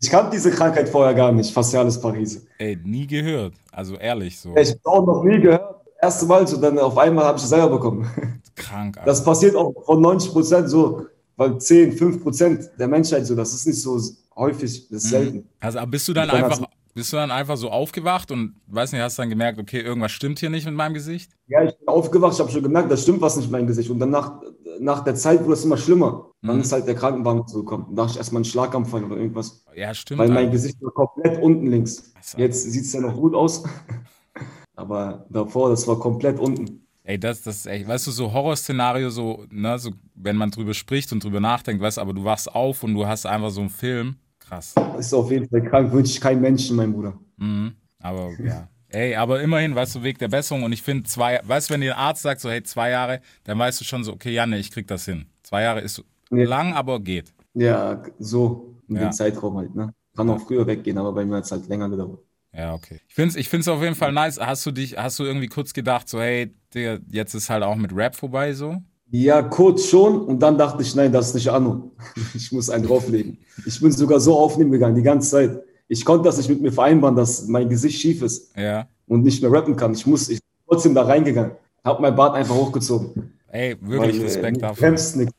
Ich 0.00 0.10
kannte 0.10 0.32
diese 0.32 0.50
Krankheit 0.50 0.88
vorher 0.88 1.14
gar 1.14 1.32
nicht, 1.32 1.50
Facialis 1.52 2.00
Parese. 2.00 2.46
Ey, 2.58 2.76
nie 2.84 3.06
gehört. 3.06 3.54
Also 3.72 3.96
ehrlich 3.96 4.38
so. 4.38 4.54
Ich 4.54 4.70
habe 4.70 4.80
auch 4.84 5.06
noch 5.06 5.24
nie 5.24 5.40
gehört. 5.40 5.76
Erste 6.00 6.26
Mal 6.26 6.46
so, 6.46 6.60
dann 6.60 6.78
auf 6.78 6.96
einmal 6.98 7.24
habe 7.24 7.38
ich 7.38 7.44
es 7.44 7.48
selber 7.48 7.70
bekommen. 7.70 8.06
Krank, 8.54 8.98
Alter. 8.98 9.06
Das 9.06 9.24
passiert 9.24 9.56
auch 9.56 9.72
von 9.84 10.00
90 10.02 10.32
Prozent 10.32 10.68
so, 10.68 11.06
weil 11.36 11.58
10, 11.58 11.92
5 11.92 12.22
Prozent 12.22 12.70
der 12.78 12.88
Menschheit 12.88 13.26
so. 13.26 13.34
Das 13.34 13.54
ist 13.54 13.66
nicht 13.66 13.80
so 13.80 13.98
häufig, 14.36 14.86
das 14.88 15.04
ist 15.04 15.10
selten. 15.10 15.48
Also, 15.60 15.78
bist 15.86 16.06
du 16.08 16.12
dann 16.12 16.28
einfach, 16.30 16.60
bist 16.96 17.12
du 17.12 17.16
dann 17.18 17.30
einfach 17.30 17.58
so 17.58 17.70
aufgewacht 17.70 18.30
und 18.30 18.56
weiß 18.68 18.92
nicht, 18.92 19.02
hast 19.02 19.18
dann 19.18 19.28
gemerkt, 19.28 19.58
okay, 19.58 19.80
irgendwas 19.80 20.12
stimmt 20.12 20.38
hier 20.38 20.48
nicht 20.48 20.64
mit 20.64 20.74
meinem 20.74 20.94
Gesicht? 20.94 21.30
Ja, 21.46 21.62
ich 21.62 21.76
bin 21.76 21.86
aufgewacht, 21.88 22.32
ich 22.32 22.40
habe 22.40 22.50
schon 22.50 22.62
gemerkt, 22.62 22.90
da 22.90 22.96
stimmt 22.96 23.20
was 23.20 23.36
nicht 23.36 23.44
in 23.46 23.52
meinem 23.52 23.66
Gesicht. 23.66 23.90
Und 23.90 23.98
dann 24.00 24.08
nach, 24.08 24.40
nach 24.80 25.04
der 25.04 25.14
Zeit 25.14 25.44
wurde 25.44 25.52
es 25.52 25.64
immer 25.66 25.76
schlimmer. 25.76 26.30
Dann 26.40 26.56
Mhm. 26.56 26.62
ist 26.62 26.72
halt 26.72 26.86
der 26.86 26.94
Krankenwagen 26.94 27.46
zugekommen. 27.46 27.86
Dann 27.88 27.96
dachte 27.96 28.12
ich 28.12 28.16
erstmal 28.16 28.38
einen 28.40 28.44
Schlaganfall 28.46 29.04
oder 29.04 29.16
irgendwas. 29.18 29.62
Ja, 29.74 29.92
stimmt. 29.92 30.20
Weil 30.20 30.28
mein 30.28 30.38
Alter. 30.38 30.50
Gesicht 30.52 30.78
war 30.80 30.90
komplett 30.92 31.42
unten 31.42 31.66
links. 31.66 32.12
Alter. 32.14 32.38
Jetzt 32.38 32.62
sieht 32.72 32.84
es 32.84 32.92
ja 32.94 33.00
noch 33.02 33.14
gut 33.14 33.34
aus. 33.34 33.62
Aber 34.74 35.26
davor, 35.28 35.68
das 35.70 35.86
war 35.86 35.98
komplett 35.98 36.38
unten. 36.38 36.82
Ey, 37.04 37.18
das, 37.20 37.42
das 37.42 37.56
ist 37.58 37.66
echt, 37.66 37.86
weißt 37.86 38.06
du, 38.06 38.10
so 38.10 38.32
Horrorszenario, 38.32 39.10
so, 39.10 39.44
ne, 39.50 39.78
so, 39.78 39.90
wenn 40.14 40.36
man 40.36 40.50
drüber 40.50 40.74
spricht 40.74 41.12
und 41.12 41.22
drüber 41.22 41.40
nachdenkt, 41.40 41.80
weißt 41.82 41.98
du, 41.98 42.00
aber 42.00 42.12
du 42.14 42.24
wachst 42.24 42.52
auf 42.52 42.82
und 42.82 42.94
du 42.94 43.06
hast 43.06 43.26
einfach 43.26 43.50
so 43.50 43.60
einen 43.60 43.70
Film. 43.70 44.16
Krass. 44.48 44.74
Ist 44.98 45.12
auf 45.12 45.30
jeden 45.30 45.48
Fall 45.48 45.62
krank, 45.62 45.92
wünsche 45.92 46.12
ich 46.12 46.20
keinem 46.20 46.40
Menschen, 46.40 46.76
mein 46.76 46.92
Bruder. 46.92 47.18
Mhm. 47.36 47.74
Aber 48.00 48.30
ja. 48.42 48.68
Ey, 48.88 49.16
aber 49.16 49.42
immerhin, 49.42 49.74
weißt 49.74 49.96
du, 49.96 50.02
Weg 50.04 50.18
der 50.18 50.28
Besserung. 50.28 50.62
Und 50.62 50.72
ich 50.72 50.82
finde, 50.82 51.04
zwei, 51.04 51.40
weißt 51.42 51.68
du, 51.68 51.74
wenn 51.74 51.80
dir 51.80 51.96
ein 51.96 52.00
Arzt 52.00 52.22
sagt, 52.22 52.40
so, 52.40 52.48
hey, 52.48 52.62
zwei 52.62 52.90
Jahre, 52.90 53.20
dann 53.44 53.58
weißt 53.58 53.80
du 53.80 53.84
schon 53.84 54.04
so, 54.04 54.12
okay, 54.12 54.30
Janne, 54.32 54.58
ich 54.58 54.70
krieg 54.70 54.86
das 54.86 55.04
hin. 55.04 55.26
Zwei 55.42 55.62
Jahre 55.62 55.80
ist 55.80 56.02
Ja. 56.30 56.44
lang, 56.44 56.72
aber 56.74 57.00
geht. 57.00 57.34
Ja, 57.54 58.02
so 58.18 58.76
in 58.88 58.96
Ja. 58.96 59.02
dem 59.02 59.12
Zeitraum 59.12 59.56
halt. 59.56 59.74
Ne? 59.74 59.92
Kann 60.16 60.30
auch 60.30 60.40
früher 60.40 60.66
weggehen, 60.66 60.98
aber 60.98 61.12
bei 61.12 61.24
mir 61.24 61.36
hat 61.36 61.44
es 61.44 61.50
halt 61.52 61.68
länger 61.68 61.88
gedauert. 61.90 62.20
Ja, 62.52 62.72
okay. 62.74 63.00
Ich 63.08 63.14
finde 63.14 63.30
es 63.30 63.36
ich 63.36 63.48
find's 63.48 63.68
auf 63.68 63.82
jeden 63.82 63.96
Fall 63.96 64.12
nice. 64.12 64.38
Hast 64.40 64.64
du 64.64 64.70
dich, 64.70 64.96
hast 64.96 65.18
du 65.18 65.24
irgendwie 65.24 65.48
kurz 65.48 65.74
gedacht, 65.74 66.08
so, 66.08 66.20
hey, 66.20 66.54
Digga, 66.72 66.98
jetzt 67.10 67.34
ist 67.34 67.50
halt 67.50 67.64
auch 67.64 67.76
mit 67.76 67.94
Rap 67.94 68.14
vorbei, 68.14 68.52
so? 68.54 68.80
Ja, 69.24 69.42
kurz 69.42 69.86
schon 69.86 70.20
und 70.26 70.40
dann 70.40 70.58
dachte 70.58 70.82
ich, 70.82 70.94
nein, 70.94 71.10
das 71.12 71.28
ist 71.28 71.34
nicht 71.34 71.48
Anno. 71.48 71.90
Ich 72.34 72.52
muss 72.52 72.68
einen 72.70 72.86
drauflegen. 72.86 73.38
Ich 73.64 73.80
bin 73.80 73.90
sogar 73.92 74.20
so 74.20 74.36
aufnehmen 74.38 74.70
gegangen, 74.72 74.94
die 74.94 75.02
ganze 75.02 75.30
Zeit. 75.30 75.62
Ich 75.88 76.04
konnte 76.04 76.24
das 76.24 76.36
nicht 76.36 76.48
mit 76.50 76.60
mir 76.60 76.72
vereinbaren, 76.72 77.16
dass 77.16 77.46
mein 77.46 77.68
Gesicht 77.68 78.00
schief 78.00 78.20
ist 78.22 78.54
Ja. 78.56 78.86
und 79.06 79.22
nicht 79.22 79.40
mehr 79.42 79.50
rappen 79.52 79.74
kann. 79.76 79.92
Ich 79.94 80.04
muss, 80.06 80.28
ich 80.28 80.38
bin 80.40 80.48
trotzdem 80.68 80.94
da 80.94 81.02
reingegangen. 81.02 81.52
Hab 81.84 82.00
mein 82.00 82.14
Bart 82.14 82.34
einfach 82.34 82.54
hochgezogen. 82.56 83.32
Ey, 83.48 83.76
wirklich 83.80 84.16
Weil, 84.16 84.20
äh, 84.20 84.24
Respekt 84.24 84.56
du 84.56 84.60
dafür. 84.60 84.88
bremst 84.88 85.16
nicht. 85.16 85.32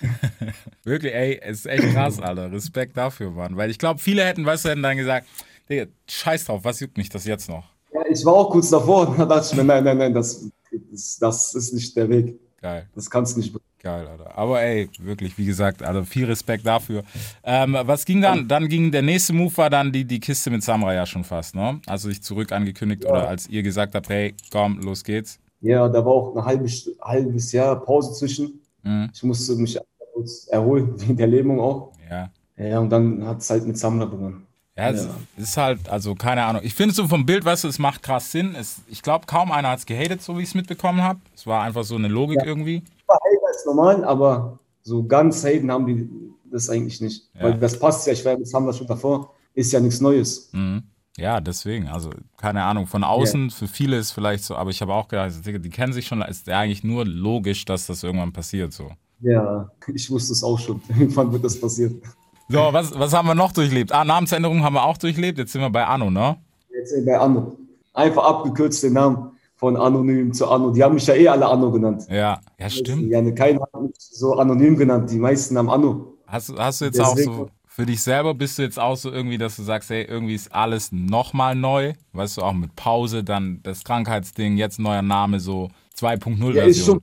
Wirklich, 0.84 1.14
ey, 1.14 1.38
es 1.42 1.58
ist 1.60 1.66
echt 1.66 1.92
krass, 1.94 2.18
Alter. 2.20 2.50
Respekt 2.50 2.96
dafür, 2.96 3.30
Mann. 3.30 3.56
Weil 3.56 3.70
ich 3.70 3.78
glaube, 3.78 4.00
viele 4.00 4.24
hätten, 4.24 4.44
weißt 4.44 4.64
du, 4.64 4.70
hätten 4.70 4.82
dann 4.82 4.96
gesagt, 4.96 5.26
Digga, 5.70 5.84
scheiß 6.08 6.46
drauf, 6.46 6.62
was 6.64 6.80
juckt 6.80 6.96
mich 6.96 7.08
das 7.08 7.24
jetzt 7.24 7.48
noch? 7.48 7.64
Ja, 7.94 8.00
ich 8.10 8.24
war 8.24 8.32
auch 8.34 8.50
kurz 8.50 8.68
davor 8.70 9.08
und 9.08 9.16
da 9.18 9.26
dachte 9.26 9.48
ich 9.52 9.56
mir, 9.56 9.62
nein, 9.64 9.84
nein, 9.84 9.98
nein, 9.98 10.12
das, 10.14 10.44
das, 10.90 11.18
das 11.20 11.54
ist 11.54 11.72
nicht 11.74 11.96
der 11.96 12.08
Weg. 12.08 12.36
Geil. 12.62 12.88
Das 12.94 13.10
kannst 13.10 13.36
du 13.36 13.40
nicht. 13.40 13.54
Geil, 13.82 14.06
Alter. 14.06 14.38
Aber 14.38 14.62
ey, 14.62 14.88
wirklich, 15.00 15.36
wie 15.36 15.44
gesagt, 15.44 15.82
also 15.82 16.04
viel 16.04 16.26
Respekt 16.26 16.64
dafür. 16.64 17.02
Ähm, 17.42 17.76
was 17.82 18.04
ging 18.04 18.22
dann? 18.22 18.46
Dann 18.46 18.68
ging 18.68 18.92
der 18.92 19.02
nächste 19.02 19.32
Move 19.32 19.56
war 19.56 19.68
dann 19.68 19.90
die, 19.90 20.04
die 20.04 20.20
Kiste 20.20 20.50
mit 20.50 20.62
Samurai 20.62 20.94
ja 20.94 21.04
schon 21.04 21.24
fast, 21.24 21.56
ne? 21.56 21.80
Also 21.86 22.08
ich 22.08 22.22
zurück 22.22 22.52
angekündigt 22.52 23.04
oder 23.04 23.28
als 23.28 23.48
ihr 23.48 23.64
gesagt 23.64 23.96
habt, 23.96 24.08
hey, 24.08 24.34
komm, 24.52 24.80
los 24.80 25.02
geht's. 25.02 25.40
Ja, 25.60 25.88
da 25.88 26.04
war 26.04 26.12
auch 26.12 26.36
ein 26.36 26.44
halbes, 26.44 26.88
halbes 27.00 27.50
Jahr 27.50 27.84
Pause 27.84 28.12
zwischen. 28.12 28.60
Mhm. 28.84 29.10
Ich 29.12 29.22
musste 29.24 29.56
mich 29.56 29.76
kurz 30.14 30.46
erholen, 30.46 30.94
wegen 31.00 31.16
der 31.16 31.26
Lähmung 31.26 31.60
auch. 31.60 31.92
Ja. 32.08 32.30
Ja, 32.56 32.78
und 32.78 32.90
dann 32.90 33.26
hat 33.26 33.40
es 33.40 33.50
halt 33.50 33.66
mit 33.66 33.76
Sammler 33.76 34.06
begonnen. 34.06 34.46
Ja, 34.76 34.90
es 34.90 35.04
Ja. 35.04 35.10
ist 35.36 35.56
halt, 35.56 35.88
also 35.88 36.14
keine 36.14 36.44
Ahnung. 36.44 36.62
Ich 36.64 36.74
finde 36.74 36.94
so 36.94 37.06
vom 37.06 37.26
Bild, 37.26 37.44
weißt 37.44 37.64
du, 37.64 37.68
es 37.68 37.78
macht 37.78 38.02
krass 38.02 38.30
Sinn. 38.32 38.54
Es, 38.54 38.80
ich 38.88 39.02
glaube, 39.02 39.26
kaum 39.26 39.52
einer 39.52 39.68
hat 39.70 39.80
es 39.80 39.86
gehatet, 39.86 40.22
so 40.22 40.38
wie 40.38 40.42
ich 40.42 40.48
es 40.48 40.54
mitbekommen 40.54 41.02
habe. 41.02 41.20
Es 41.34 41.46
war 41.46 41.62
einfach 41.62 41.84
so 41.84 41.94
eine 41.96 42.08
Logik 42.08 42.40
irgendwie. 42.44 42.82
Hater 43.08 43.50
ist 43.54 43.66
normal, 43.66 44.04
aber 44.04 44.58
so 44.82 45.04
ganz 45.04 45.44
haten 45.44 45.70
haben 45.70 45.86
die 45.86 46.08
das 46.50 46.70
eigentlich 46.70 47.00
nicht. 47.00 47.28
Ja. 47.34 47.44
Weil 47.44 47.58
das 47.58 47.78
passt 47.78 48.06
ja, 48.06 48.12
ich 48.14 48.24
war 48.24 48.36
mit 48.36 48.48
Sammler 48.48 48.72
schon 48.72 48.86
davor. 48.86 49.34
Ist 49.54 49.72
ja 49.72 49.80
nichts 49.80 50.00
Neues. 50.00 50.48
Mhm. 50.52 50.84
Ja, 51.18 51.40
deswegen. 51.40 51.88
Also, 51.88 52.08
keine 52.38 52.62
Ahnung. 52.62 52.86
Von 52.86 53.04
außen, 53.04 53.50
für 53.50 53.68
viele 53.68 53.98
ist 53.98 54.12
vielleicht 54.12 54.44
so, 54.44 54.56
aber 54.56 54.70
ich 54.70 54.80
habe 54.80 54.94
auch 54.94 55.08
gedacht, 55.08 55.24
also, 55.24 55.42
die 55.58 55.68
kennen 55.70 55.92
sich 55.92 56.06
schon, 56.06 56.22
ist 56.22 56.46
ja 56.46 56.58
eigentlich 56.60 56.82
nur 56.84 57.04
logisch, 57.04 57.66
dass 57.66 57.86
das 57.86 58.02
irgendwann 58.02 58.32
passiert. 58.32 58.72
So, 58.72 58.90
Ja, 59.20 59.70
ich 59.94 60.10
wusste 60.10 60.32
es 60.32 60.42
auch 60.42 60.58
schon. 60.58 60.80
Irgendwann 60.88 61.30
wird 61.30 61.44
das 61.44 61.60
passieren. 61.60 62.00
So 62.48 62.58
was, 62.72 62.98
was 62.98 63.12
haben 63.12 63.26
wir 63.28 63.34
noch 63.34 63.52
durchlebt? 63.52 63.92
Ah, 63.92 64.04
Namensänderung 64.04 64.62
haben 64.62 64.74
wir 64.74 64.84
auch 64.84 64.96
durchlebt. 64.98 65.38
Jetzt 65.38 65.52
sind 65.52 65.60
wir 65.62 65.70
bei 65.70 65.84
Anno, 65.86 66.10
ne? 66.10 66.36
Jetzt 66.74 66.90
sind 66.90 67.06
wir 67.06 67.14
bei 67.14 67.18
Anno. 67.20 67.56
Einfach 67.94 68.24
abgekürzt 68.24 68.82
den 68.82 68.94
Namen 68.94 69.30
von 69.56 69.76
Anonym 69.76 70.32
zu 70.32 70.48
Anno. 70.48 70.70
Die 70.70 70.82
haben 70.82 70.94
mich 70.94 71.06
ja 71.06 71.14
eh 71.14 71.28
alle 71.28 71.46
Anno 71.46 71.70
genannt. 71.70 72.06
Ja, 72.10 72.40
ja, 72.58 72.70
stimmt. 72.70 73.10
Ja, 73.10 73.20
ne, 73.22 73.34
keiner 73.34 73.60
hat 73.62 73.82
mich 73.82 73.92
so 73.98 74.34
anonym 74.34 74.76
genannt. 74.76 75.10
Die 75.10 75.18
meisten 75.18 75.56
haben 75.58 75.70
Anno. 75.70 76.14
Hast, 76.26 76.48
du- 76.48 76.56
hast 76.58 76.80
du 76.80 76.86
jetzt 76.86 77.00
auch 77.00 77.14
Deswegen- 77.14 77.34
so, 77.36 77.48
für 77.66 77.86
dich 77.86 78.02
selber 78.02 78.34
bist 78.34 78.58
du 78.58 78.62
jetzt 78.62 78.78
auch 78.78 78.96
so 78.96 79.10
irgendwie, 79.10 79.38
dass 79.38 79.56
du 79.56 79.62
sagst, 79.62 79.88
hey, 79.90 80.02
irgendwie 80.04 80.34
ist 80.34 80.52
alles 80.54 80.90
nochmal 80.92 81.54
neu. 81.54 81.92
Weißt 82.12 82.36
du, 82.38 82.42
auch 82.42 82.52
mit 82.52 82.74
Pause, 82.76 83.24
dann 83.24 83.60
das 83.62 83.82
Krankheitsding, 83.84 84.56
jetzt 84.58 84.78
neuer 84.78 85.00
Name, 85.02 85.40
so 85.40 85.70
2.0 85.98 86.54
Ja, 86.54 86.64
ist 86.64 86.84
schon 86.84 87.00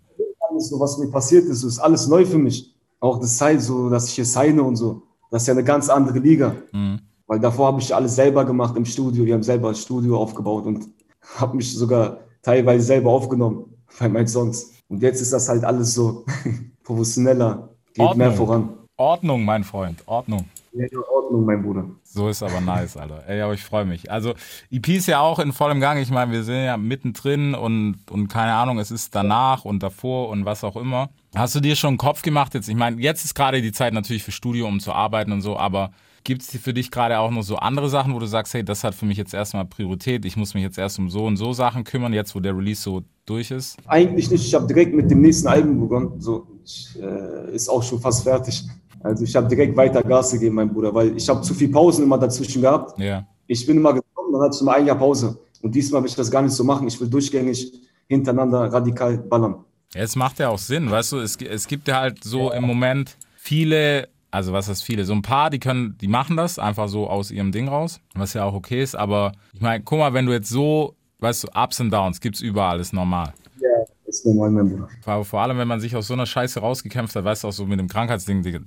alles 0.49 0.69
so, 0.69 0.79
was 0.79 0.97
mir 0.97 1.09
passiert 1.09 1.45
ist. 1.45 1.63
ist 1.63 1.79
alles 1.79 2.07
neu 2.07 2.25
für 2.25 2.37
mich. 2.37 2.73
Auch 2.99 3.19
das 3.19 3.37
Zeit, 3.37 3.61
so, 3.61 3.89
dass 3.89 4.09
ich 4.09 4.15
hier 4.15 4.25
signe 4.25 4.61
und 4.61 4.75
so. 4.75 5.01
Das 5.29 5.43
ist 5.43 5.47
ja 5.47 5.53
eine 5.53 5.63
ganz 5.63 5.89
andere 5.89 6.19
Liga. 6.19 6.55
Mhm. 6.71 6.99
Weil 7.27 7.39
davor 7.39 7.67
habe 7.67 7.79
ich 7.79 7.93
alles 7.93 8.15
selber 8.15 8.43
gemacht 8.43 8.75
im 8.75 8.85
Studio. 8.85 9.25
Wir 9.25 9.35
haben 9.35 9.43
selber 9.43 9.69
das 9.69 9.81
Studio 9.81 10.17
aufgebaut 10.17 10.65
und 10.65 10.87
habe 11.37 11.57
mich 11.57 11.73
sogar 11.73 12.21
teilweise 12.41 12.85
selber 12.85 13.11
aufgenommen 13.11 13.65
bei 13.99 14.09
meinen 14.09 14.27
Songs. 14.27 14.71
Und 14.87 15.03
jetzt 15.03 15.21
ist 15.21 15.31
das 15.31 15.47
halt 15.47 15.63
alles 15.63 15.93
so 15.93 16.25
professioneller, 16.83 17.69
geht 17.93 18.05
Ordnung. 18.05 18.17
mehr 18.17 18.31
voran. 18.31 18.69
Ordnung, 18.97 19.45
mein 19.45 19.63
Freund, 19.63 20.01
Ordnung. 20.07 20.45
Ja, 20.73 20.85
Ordnung, 21.13 21.45
mein 21.45 21.61
Bruder. 21.61 21.85
So 22.03 22.27
ist 22.29 22.43
aber 22.43 22.61
nice, 22.61 22.97
Alter. 22.97 23.23
Ey, 23.27 23.41
aber 23.41 23.53
ich 23.53 23.63
freue 23.63 23.85
mich. 23.85 24.11
Also, 24.11 24.33
EP 24.71 24.87
ist 24.89 25.07
ja 25.07 25.19
auch 25.19 25.39
in 25.39 25.53
vollem 25.53 25.79
Gang. 25.79 25.99
Ich 25.99 26.11
meine, 26.11 26.31
wir 26.31 26.43
sind 26.43 26.63
ja 26.63 26.77
mittendrin 26.77 27.53
und, 27.55 27.99
und 28.09 28.27
keine 28.27 28.53
Ahnung, 28.53 28.79
es 28.79 28.91
ist 28.91 29.15
danach 29.15 29.65
und 29.65 29.81
davor 29.81 30.29
und 30.29 30.45
was 30.45 30.63
auch 30.63 30.75
immer. 30.75 31.09
Hast 31.35 31.55
du 31.55 31.59
dir 31.59 31.75
schon 31.75 31.89
einen 31.89 31.97
Kopf 31.97 32.21
gemacht 32.21 32.53
jetzt? 32.53 32.69
Ich 32.69 32.75
meine, 32.75 32.99
jetzt 33.01 33.23
ist 33.23 33.35
gerade 33.35 33.61
die 33.61 33.71
Zeit 33.71 33.93
natürlich 33.93 34.23
für 34.23 34.31
Studio, 34.31 34.67
um 34.67 34.79
zu 34.79 34.91
arbeiten 34.91 35.31
und 35.31 35.41
so, 35.41 35.57
aber 35.57 35.91
gibt 36.23 36.41
es 36.41 36.49
für 36.57 36.73
dich 36.73 36.91
gerade 36.91 37.19
auch 37.19 37.31
noch 37.31 37.43
so 37.43 37.57
andere 37.57 37.89
Sachen, 37.89 38.13
wo 38.13 38.19
du 38.19 38.25
sagst, 38.25 38.53
hey, 38.53 38.63
das 38.63 38.83
hat 38.83 38.95
für 38.95 39.05
mich 39.05 39.17
jetzt 39.17 39.33
erstmal 39.33 39.65
Priorität, 39.65 40.25
ich 40.25 40.37
muss 40.37 40.53
mich 40.53 40.63
jetzt 40.63 40.77
erst 40.77 40.99
um 40.99 41.09
so 41.09 41.25
und 41.25 41.37
so 41.37 41.53
Sachen 41.53 41.83
kümmern, 41.83 42.13
jetzt 42.13 42.35
wo 42.35 42.39
der 42.39 42.55
Release 42.57 42.81
so 42.81 43.03
durch 43.25 43.51
ist? 43.51 43.77
Eigentlich 43.85 44.29
nicht. 44.31 44.45
Ich 44.45 44.53
habe 44.53 44.67
direkt 44.67 44.93
mit 44.93 45.09
dem 45.09 45.21
nächsten 45.21 45.47
Album 45.47 45.79
begonnen. 45.79 46.19
So, 46.19 46.47
ich, 46.65 46.97
äh, 47.01 47.55
ist 47.55 47.69
auch 47.69 47.83
schon 47.83 47.99
fast 47.99 48.23
fertig. 48.23 48.63
Also 49.01 49.23
ich 49.23 49.35
habe 49.35 49.47
direkt 49.47 49.77
weiter 49.77 50.03
Gas 50.03 50.31
gegeben, 50.31 50.55
mein 50.55 50.73
Bruder, 50.73 50.93
weil 50.93 51.15
ich 51.15 51.29
habe 51.29 51.41
zu 51.41 51.53
viel 51.53 51.69
Pausen 51.69 52.03
immer 52.03 52.17
dazwischen 52.17 52.61
gehabt. 52.61 52.99
Ja. 52.99 53.25
Ich 53.47 53.65
bin 53.65 53.77
immer 53.77 53.93
gekommen, 53.93 54.33
dann 54.33 54.41
hatte 54.41 54.55
ich 54.55 54.61
immer 54.61 54.73
ein 54.73 54.85
Jahr 54.85 54.97
Pause. 54.97 55.39
Und 55.61 55.73
diesmal 55.73 56.01
will 56.01 56.09
ich 56.09 56.15
das 56.15 56.29
gar 56.29 56.41
nicht 56.41 56.53
so 56.53 56.63
machen. 56.63 56.87
Ich 56.87 56.99
will 56.99 57.09
durchgängig 57.09 57.71
hintereinander 58.07 58.73
radikal 58.73 59.17
ballern. 59.17 59.63
Ja, 59.93 60.01
es 60.01 60.15
macht 60.15 60.39
ja 60.39 60.49
auch 60.49 60.59
Sinn, 60.59 60.89
weißt 60.91 61.13
du, 61.13 61.19
es, 61.19 61.35
es 61.37 61.67
gibt 61.67 61.87
ja 61.87 61.99
halt 61.99 62.23
so 62.23 62.51
im 62.51 62.63
Moment 62.63 63.17
viele, 63.35 64.07
also 64.29 64.53
was 64.53 64.69
heißt 64.69 64.83
viele, 64.83 65.03
so 65.03 65.13
ein 65.13 65.23
paar, 65.23 65.49
die 65.49 65.57
können, 65.59 65.97
die 65.99 66.07
machen 66.07 66.37
das 66.37 66.59
einfach 66.59 66.87
so 66.87 67.09
aus 67.09 67.31
ihrem 67.31 67.51
Ding 67.51 67.67
raus, 67.67 67.99
was 68.13 68.33
ja 68.33 68.43
auch 68.43 68.53
okay 68.53 68.83
ist, 68.83 68.95
aber 68.95 69.31
ich 69.53 69.61
meine, 69.61 69.83
guck 69.83 69.97
mal, 69.99 70.13
wenn 70.13 70.27
du 70.27 70.31
jetzt 70.31 70.49
so, 70.49 70.93
weißt 71.19 71.45
du, 71.45 71.47
Ups 71.55 71.79
und 71.79 71.89
Downs 71.91 72.21
gibt's 72.21 72.39
überall, 72.41 72.79
ist 72.79 72.93
normal. 72.93 73.33
Ja, 73.59 73.67
ist 74.05 74.23
normal, 74.27 74.51
mein 74.51 74.69
Bruder. 74.69 74.89
Vor, 75.01 75.25
vor 75.25 75.41
allem, 75.41 75.57
wenn 75.57 75.67
man 75.67 75.79
sich 75.79 75.95
aus 75.95 76.05
so 76.05 76.13
einer 76.13 76.27
Scheiße 76.27 76.59
rausgekämpft 76.59 77.15
hat, 77.15 77.23
weißt 77.25 77.43
du 77.43 77.47
auch 77.47 77.53
so 77.53 77.65
mit 77.65 77.79
dem 77.79 77.87
Krankheitsding, 77.87 78.43
du, 78.43 78.59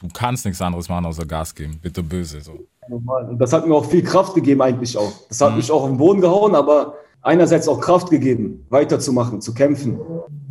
du 0.00 0.08
kannst 0.12 0.44
nichts 0.44 0.60
anderes 0.60 0.88
machen, 0.88 1.06
außer 1.06 1.24
Gas 1.24 1.54
geben. 1.54 1.78
Bitte 1.80 2.02
böse, 2.02 2.40
so. 2.40 2.58
Normal. 2.88 3.28
Und 3.30 3.38
das 3.38 3.52
hat 3.52 3.66
mir 3.66 3.74
auch 3.74 3.84
viel 3.84 4.02
Kraft 4.02 4.34
gegeben, 4.34 4.60
eigentlich 4.62 4.96
auch. 4.98 5.12
Das 5.28 5.38
Mhm. 5.38 5.44
hat 5.44 5.56
mich 5.56 5.70
auch 5.70 5.82
auf 5.82 5.88
den 5.88 5.98
Boden 5.98 6.20
gehauen, 6.20 6.54
aber 6.56 6.94
einerseits 7.22 7.68
auch 7.68 7.80
Kraft 7.80 8.10
gegeben, 8.10 8.66
weiterzumachen, 8.70 9.40
zu 9.40 9.54
kämpfen. 9.54 10.00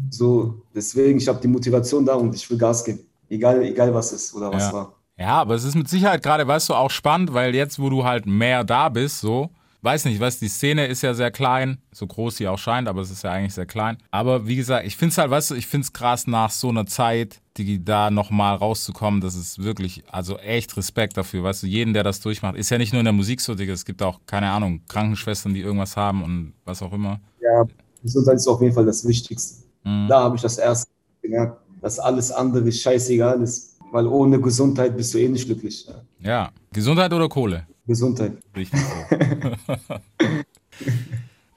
So, 0.10 0.62
deswegen, 0.74 1.18
ich 1.18 1.28
habe 1.28 1.40
die 1.42 1.48
Motivation 1.48 2.06
da 2.06 2.16
und 2.16 2.34
ich 2.36 2.50
will 2.50 2.58
Gas 2.58 2.84
geben. 2.84 3.00
Egal, 3.30 3.62
egal 3.64 3.94
was 3.94 4.12
ist 4.14 4.34
oder 4.34 4.52
was 4.52 4.64
Ja. 4.68 4.74
war. 4.74 4.94
Ja, 5.20 5.42
aber 5.42 5.56
es 5.56 5.64
ist 5.64 5.76
mit 5.76 5.90
Sicherheit 5.90 6.22
gerade, 6.22 6.48
weißt 6.48 6.70
du, 6.70 6.76
auch 6.76 6.92
spannend, 6.92 7.34
weil 7.34 7.56
jetzt, 7.56 7.80
wo 7.80 7.90
du 7.90 8.04
halt 8.04 8.28
mehr 8.28 8.64
da 8.64 8.88
bist, 8.88 9.20
so, 9.20 9.50
weiß 9.82 10.06
nicht, 10.06 10.20
weißt 10.20 10.42
die 10.42 10.48
Szene 10.48 10.86
ist 10.86 11.02
ja 11.02 11.16
sehr 11.16 11.32
klein, 11.32 11.80
so 11.92 12.06
groß 12.06 12.38
sie 12.38 12.48
auch 12.48 12.60
scheint, 12.60 12.88
aber 12.88 13.02
es 13.02 13.10
ist 13.10 13.24
ja 13.24 13.32
eigentlich 13.32 13.56
sehr 13.56 13.66
klein. 13.66 13.98
Aber 14.12 14.48
wie 14.48 14.56
gesagt, 14.56 14.86
ich 14.86 14.96
finde 14.96 15.14
es 15.14 15.18
halt, 15.18 15.32
weißt 15.32 15.52
du, 15.52 15.56
ich 15.56 15.66
finde 15.66 15.86
es 15.86 15.94
krass 15.94 16.28
nach 16.28 16.52
so 16.52 16.70
einer 16.70 16.86
Zeit, 16.86 17.42
die 17.58 17.84
da 17.84 18.12
nochmal 18.12 18.58
rauszukommen, 18.58 19.20
das 19.20 19.36
ist 19.36 19.64
wirklich, 19.64 20.04
also 20.12 20.38
echt 20.38 20.78
Respekt 20.78 21.18
dafür, 21.18 21.44
weißt 21.44 21.64
du, 21.64 21.68
jeden, 21.68 21.94
der 21.96 22.04
das 22.04 22.20
durchmacht, 22.20 22.56
ist 22.56 22.70
ja 22.70 22.78
nicht 22.78 22.94
nur 22.94 23.00
in 23.00 23.06
der 23.06 23.14
Musik 23.14 23.42
so, 23.42 23.56
Digga, 23.56 23.74
es 23.74 23.86
gibt 23.86 24.04
auch, 24.04 24.20
keine 24.28 24.52
Ahnung, 24.52 24.82
Krankenschwestern, 24.88 25.54
die 25.56 25.62
irgendwas 25.62 25.98
haben 25.98 26.24
und 26.24 26.54
was 26.64 26.84
auch 26.84 26.94
immer. 26.94 27.20
Ja, 27.42 27.66
Gesundheit 28.04 28.36
ist 28.36 28.48
auf 28.48 28.62
jeden 28.62 28.74
Fall 28.74 28.86
das 28.86 29.08
Wichtigste. 29.08 29.67
Mhm. 29.88 30.08
Da 30.10 30.24
habe 30.24 30.36
ich 30.36 30.42
das 30.42 30.58
erste 30.58 30.92
gemerkt, 31.22 31.62
dass 31.82 31.98
alles 31.98 32.32
andere 32.32 32.70
scheißegal 32.72 33.42
ist. 33.42 33.78
Weil 33.92 34.06
ohne 34.06 34.42
Gesundheit 34.42 34.98
bist 34.98 35.14
du 35.14 35.20
eh 35.20 35.30
nicht 35.30 35.46
glücklich. 35.46 35.88
Ja. 36.20 36.52
Gesundheit 36.74 37.14
oder 37.14 37.30
Kohle? 37.30 37.66
Gesundheit. 37.86 38.34
Richtig 38.54 38.82
so. 38.82 39.16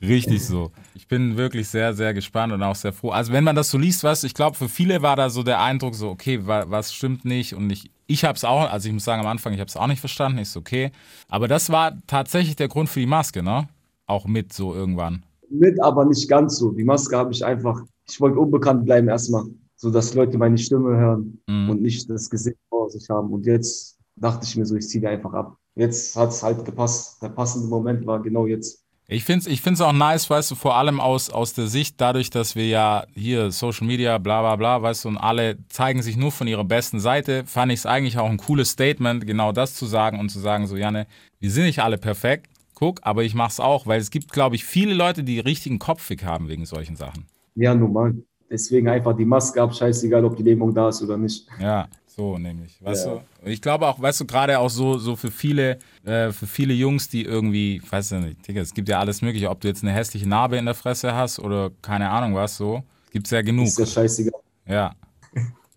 Richtig 0.07 0.47
so. 0.47 0.71
Ich 0.95 1.09
bin 1.09 1.37
wirklich 1.37 1.69
sehr, 1.69 1.93
sehr 1.93 2.15
gespannt 2.15 2.53
und 2.53 2.63
auch 2.63 2.77
sehr 2.77 2.93
froh. 2.93 3.11
Also 3.11 3.33
wenn 3.33 3.43
man 3.43 3.57
das 3.57 3.71
so 3.71 3.79
liest, 3.79 4.05
du, 4.05 4.09
ich 4.23 4.33
glaube, 4.33 4.57
für 4.57 4.69
viele 4.69 5.03
war 5.03 5.17
da 5.17 5.29
so 5.29 5.43
der 5.43 5.61
Eindruck 5.61 5.97
so, 5.97 6.09
okay, 6.09 6.47
wa 6.47 6.65
was 6.69 6.95
stimmt 6.95 7.25
nicht? 7.25 7.55
Und 7.55 7.69
ich, 7.71 7.91
ich 8.07 8.25
habe 8.25 8.37
es 8.37 8.45
auch, 8.45 8.71
also 8.71 8.87
ich 8.89 8.95
muss 8.95 9.05
sagen, 9.05 9.21
am 9.21 9.27
Anfang, 9.27 9.53
ich 9.53 9.61
habe 9.61 9.69
es 9.69 9.77
auch 9.77 9.89
nicht 9.89 10.01
verstanden, 10.01 10.39
ist 10.39 10.57
okay. 10.57 10.93
Aber 11.29 11.49
das 11.49 11.69
war 11.69 11.99
tatsächlich 12.07 12.55
der 12.55 12.69
Grund 12.69 12.89
für 12.89 13.01
die 13.01 13.07
Maske, 13.07 13.43
ne? 13.43 13.69
Auch 14.07 14.27
mit 14.27 14.53
so 14.53 14.73
irgendwann. 14.73 15.25
Mit, 15.51 15.83
aber 15.83 16.05
nicht 16.05 16.29
ganz 16.29 16.59
so. 16.59 16.71
Die 16.71 16.85
Maske 16.85 17.17
habe 17.17 17.33
ich 17.33 17.45
einfach, 17.45 17.83
ich 18.11 18.21
wollte 18.21 18.39
unbekannt 18.39 18.85
bleiben 18.85 19.09
erstmal, 19.09 19.45
so 19.77 19.91
dass 19.91 20.15
Leute 20.15 20.39
meine 20.39 20.59
Stimme 20.59 20.97
hören 20.97 21.43
Mhm. 21.49 21.71
und 21.71 21.83
nicht 21.83 22.09
das 22.11 22.29
Gesicht 22.31 22.59
vor 22.69 22.91
sich 22.91 23.09
haben. 23.09 23.31
Und 23.31 23.47
jetzt 23.47 23.99
dachte 24.17 24.45
ich 24.47 24.57
mir 24.57 24.67
so, 24.67 24.77
ich 24.77 24.87
ziehe 24.89 25.09
einfach 25.09 25.33
ab. 25.33 25.57
Jetzt 25.77 26.17
hat 26.17 26.31
es 26.31 26.43
halt 26.43 26.65
gepasst. 26.65 27.23
Der 27.23 27.29
passende 27.31 27.69
Moment 27.69 28.07
war 28.07 28.21
genau 28.21 28.47
jetzt. 28.47 28.85
Ich 29.13 29.25
finde 29.25 29.41
es 29.41 29.47
ich 29.49 29.61
find's 29.61 29.81
auch 29.81 29.93
nice, 29.93 30.31
weißt 30.31 30.53
du, 30.53 30.55
vor 30.55 30.77
allem 30.77 31.01
aus, 31.01 31.31
aus 31.31 31.53
der 31.53 31.67
Sicht, 31.67 32.01
dadurch, 32.01 32.31
dass 32.31 32.55
wir 32.55 32.69
ja 32.69 33.05
hier 33.13 33.51
Social 33.51 33.85
Media, 33.87 34.19
bla 34.19 34.41
bla 34.41 34.55
bla, 34.55 34.83
weißt 34.83 35.05
du, 35.05 35.09
und 35.09 35.17
alle 35.17 35.59
zeigen 35.69 36.01
sich 36.03 36.17
nur 36.17 36.31
von 36.31 36.47
ihrer 36.47 36.63
besten 36.63 37.01
Seite, 37.01 37.45
fand 37.45 37.73
ich 37.73 37.81
es 37.81 37.87
eigentlich 37.87 38.19
auch 38.19 38.31
ein 38.31 38.37
cooles 38.37 38.71
Statement, 38.71 39.27
genau 39.27 39.51
das 39.51 39.75
zu 39.75 39.87
sagen 39.87 40.21
und 40.21 40.29
zu 40.29 40.39
sagen, 40.39 40.69
so, 40.69 40.77
Janne, 40.77 41.09
wir 41.41 41.51
sind 41.51 41.65
nicht 41.65 41.81
alle 41.83 41.99
perfekt, 41.99 42.47
guck, 42.75 43.01
aber 43.03 43.25
ich 43.25 43.35
mach's 43.35 43.59
auch, 43.59 43.85
weil 43.89 44.01
es 44.01 44.11
gibt, 44.13 44.31
glaube 44.31 44.55
ich, 44.55 44.65
viele 44.65 44.95
Leute, 44.95 45.25
die 45.25 45.41
richtigen 45.41 45.81
Kopfweg 45.81 46.25
haben 46.25 46.49
wegen 46.49 46.65
solchen 46.65 46.95
Sachen. 46.95 47.27
Ja, 47.55 47.75
normal. 47.75 48.15
Deswegen 48.51 48.89
einfach 48.89 49.17
die 49.17 49.25
Maske 49.25 49.63
ab, 49.63 49.75
scheißegal, 49.75 50.25
ob 50.25 50.37
die 50.37 50.43
Lähmung 50.43 50.75
da 50.75 50.89
ist 50.89 51.03
oder 51.03 51.17
nicht. 51.17 51.47
Ja, 51.61 51.89
so 52.07 52.37
nämlich. 52.37 52.83
Weißt 52.83 53.07
Ja. 53.07 53.23
du, 53.45 53.49
ich 53.51 53.63
glaube 53.63 53.87
auch, 53.87 54.01
weißt 54.01 54.21
du, 54.21 54.27
gerade 54.27 54.59
auch 54.59 54.71
so, 54.71 54.99
so 54.99 55.15
für 55.15 55.31
viele, 55.31 55.79
äh, 56.05 56.33
für 56.33 56.47
viele 56.49 56.75
Jungs, 56.75 57.09
die 57.09 57.23
irgendwie, 57.25 57.81
weiß 57.89 58.13
ich 58.13 58.21
nicht, 58.21 58.49
Digga, 58.49 58.61
es 58.61 58.75
gibt 58.75 58.89
ja 58.89 58.99
alles 58.99 59.23
Mögliche, 59.23 59.49
ob 59.51 59.61
du 59.61 59.69
jetzt 59.69 59.83
eine 59.85 59.93
hässliche 59.93 60.29
Narbe 60.29 60.57
in 60.57 60.65
der 60.65 60.75
Fresse 60.75 61.15
hast 61.15 61.39
oder 61.39 61.71
keine 61.81 62.11
Ahnung 62.11 62.35
was, 62.35 62.57
so, 62.57 62.83
gibt's 63.13 63.31
ja 63.31 63.41
genug. 63.43 63.67
Ist 63.69 63.79
ja 63.79 63.87
scheißegal. 63.87 64.41
Ja. 64.67 64.95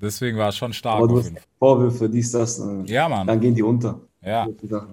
Deswegen 0.02 0.38
war 0.38 0.50
es 0.50 0.58
schon 0.58 0.74
stark. 0.82 0.98
Aber 0.98 1.08
du 1.08 1.20
hast. 1.20 1.32
Vorwürfe, 1.60 2.10
dies, 2.10 2.32
das. 2.32 2.60
äh, 2.60 2.84
Ja, 2.86 3.08
Mann. 3.08 3.28
Dann 3.28 3.40
gehen 3.40 3.54
die 3.56 3.64
unter. 3.64 4.02
Ja, 4.22 4.48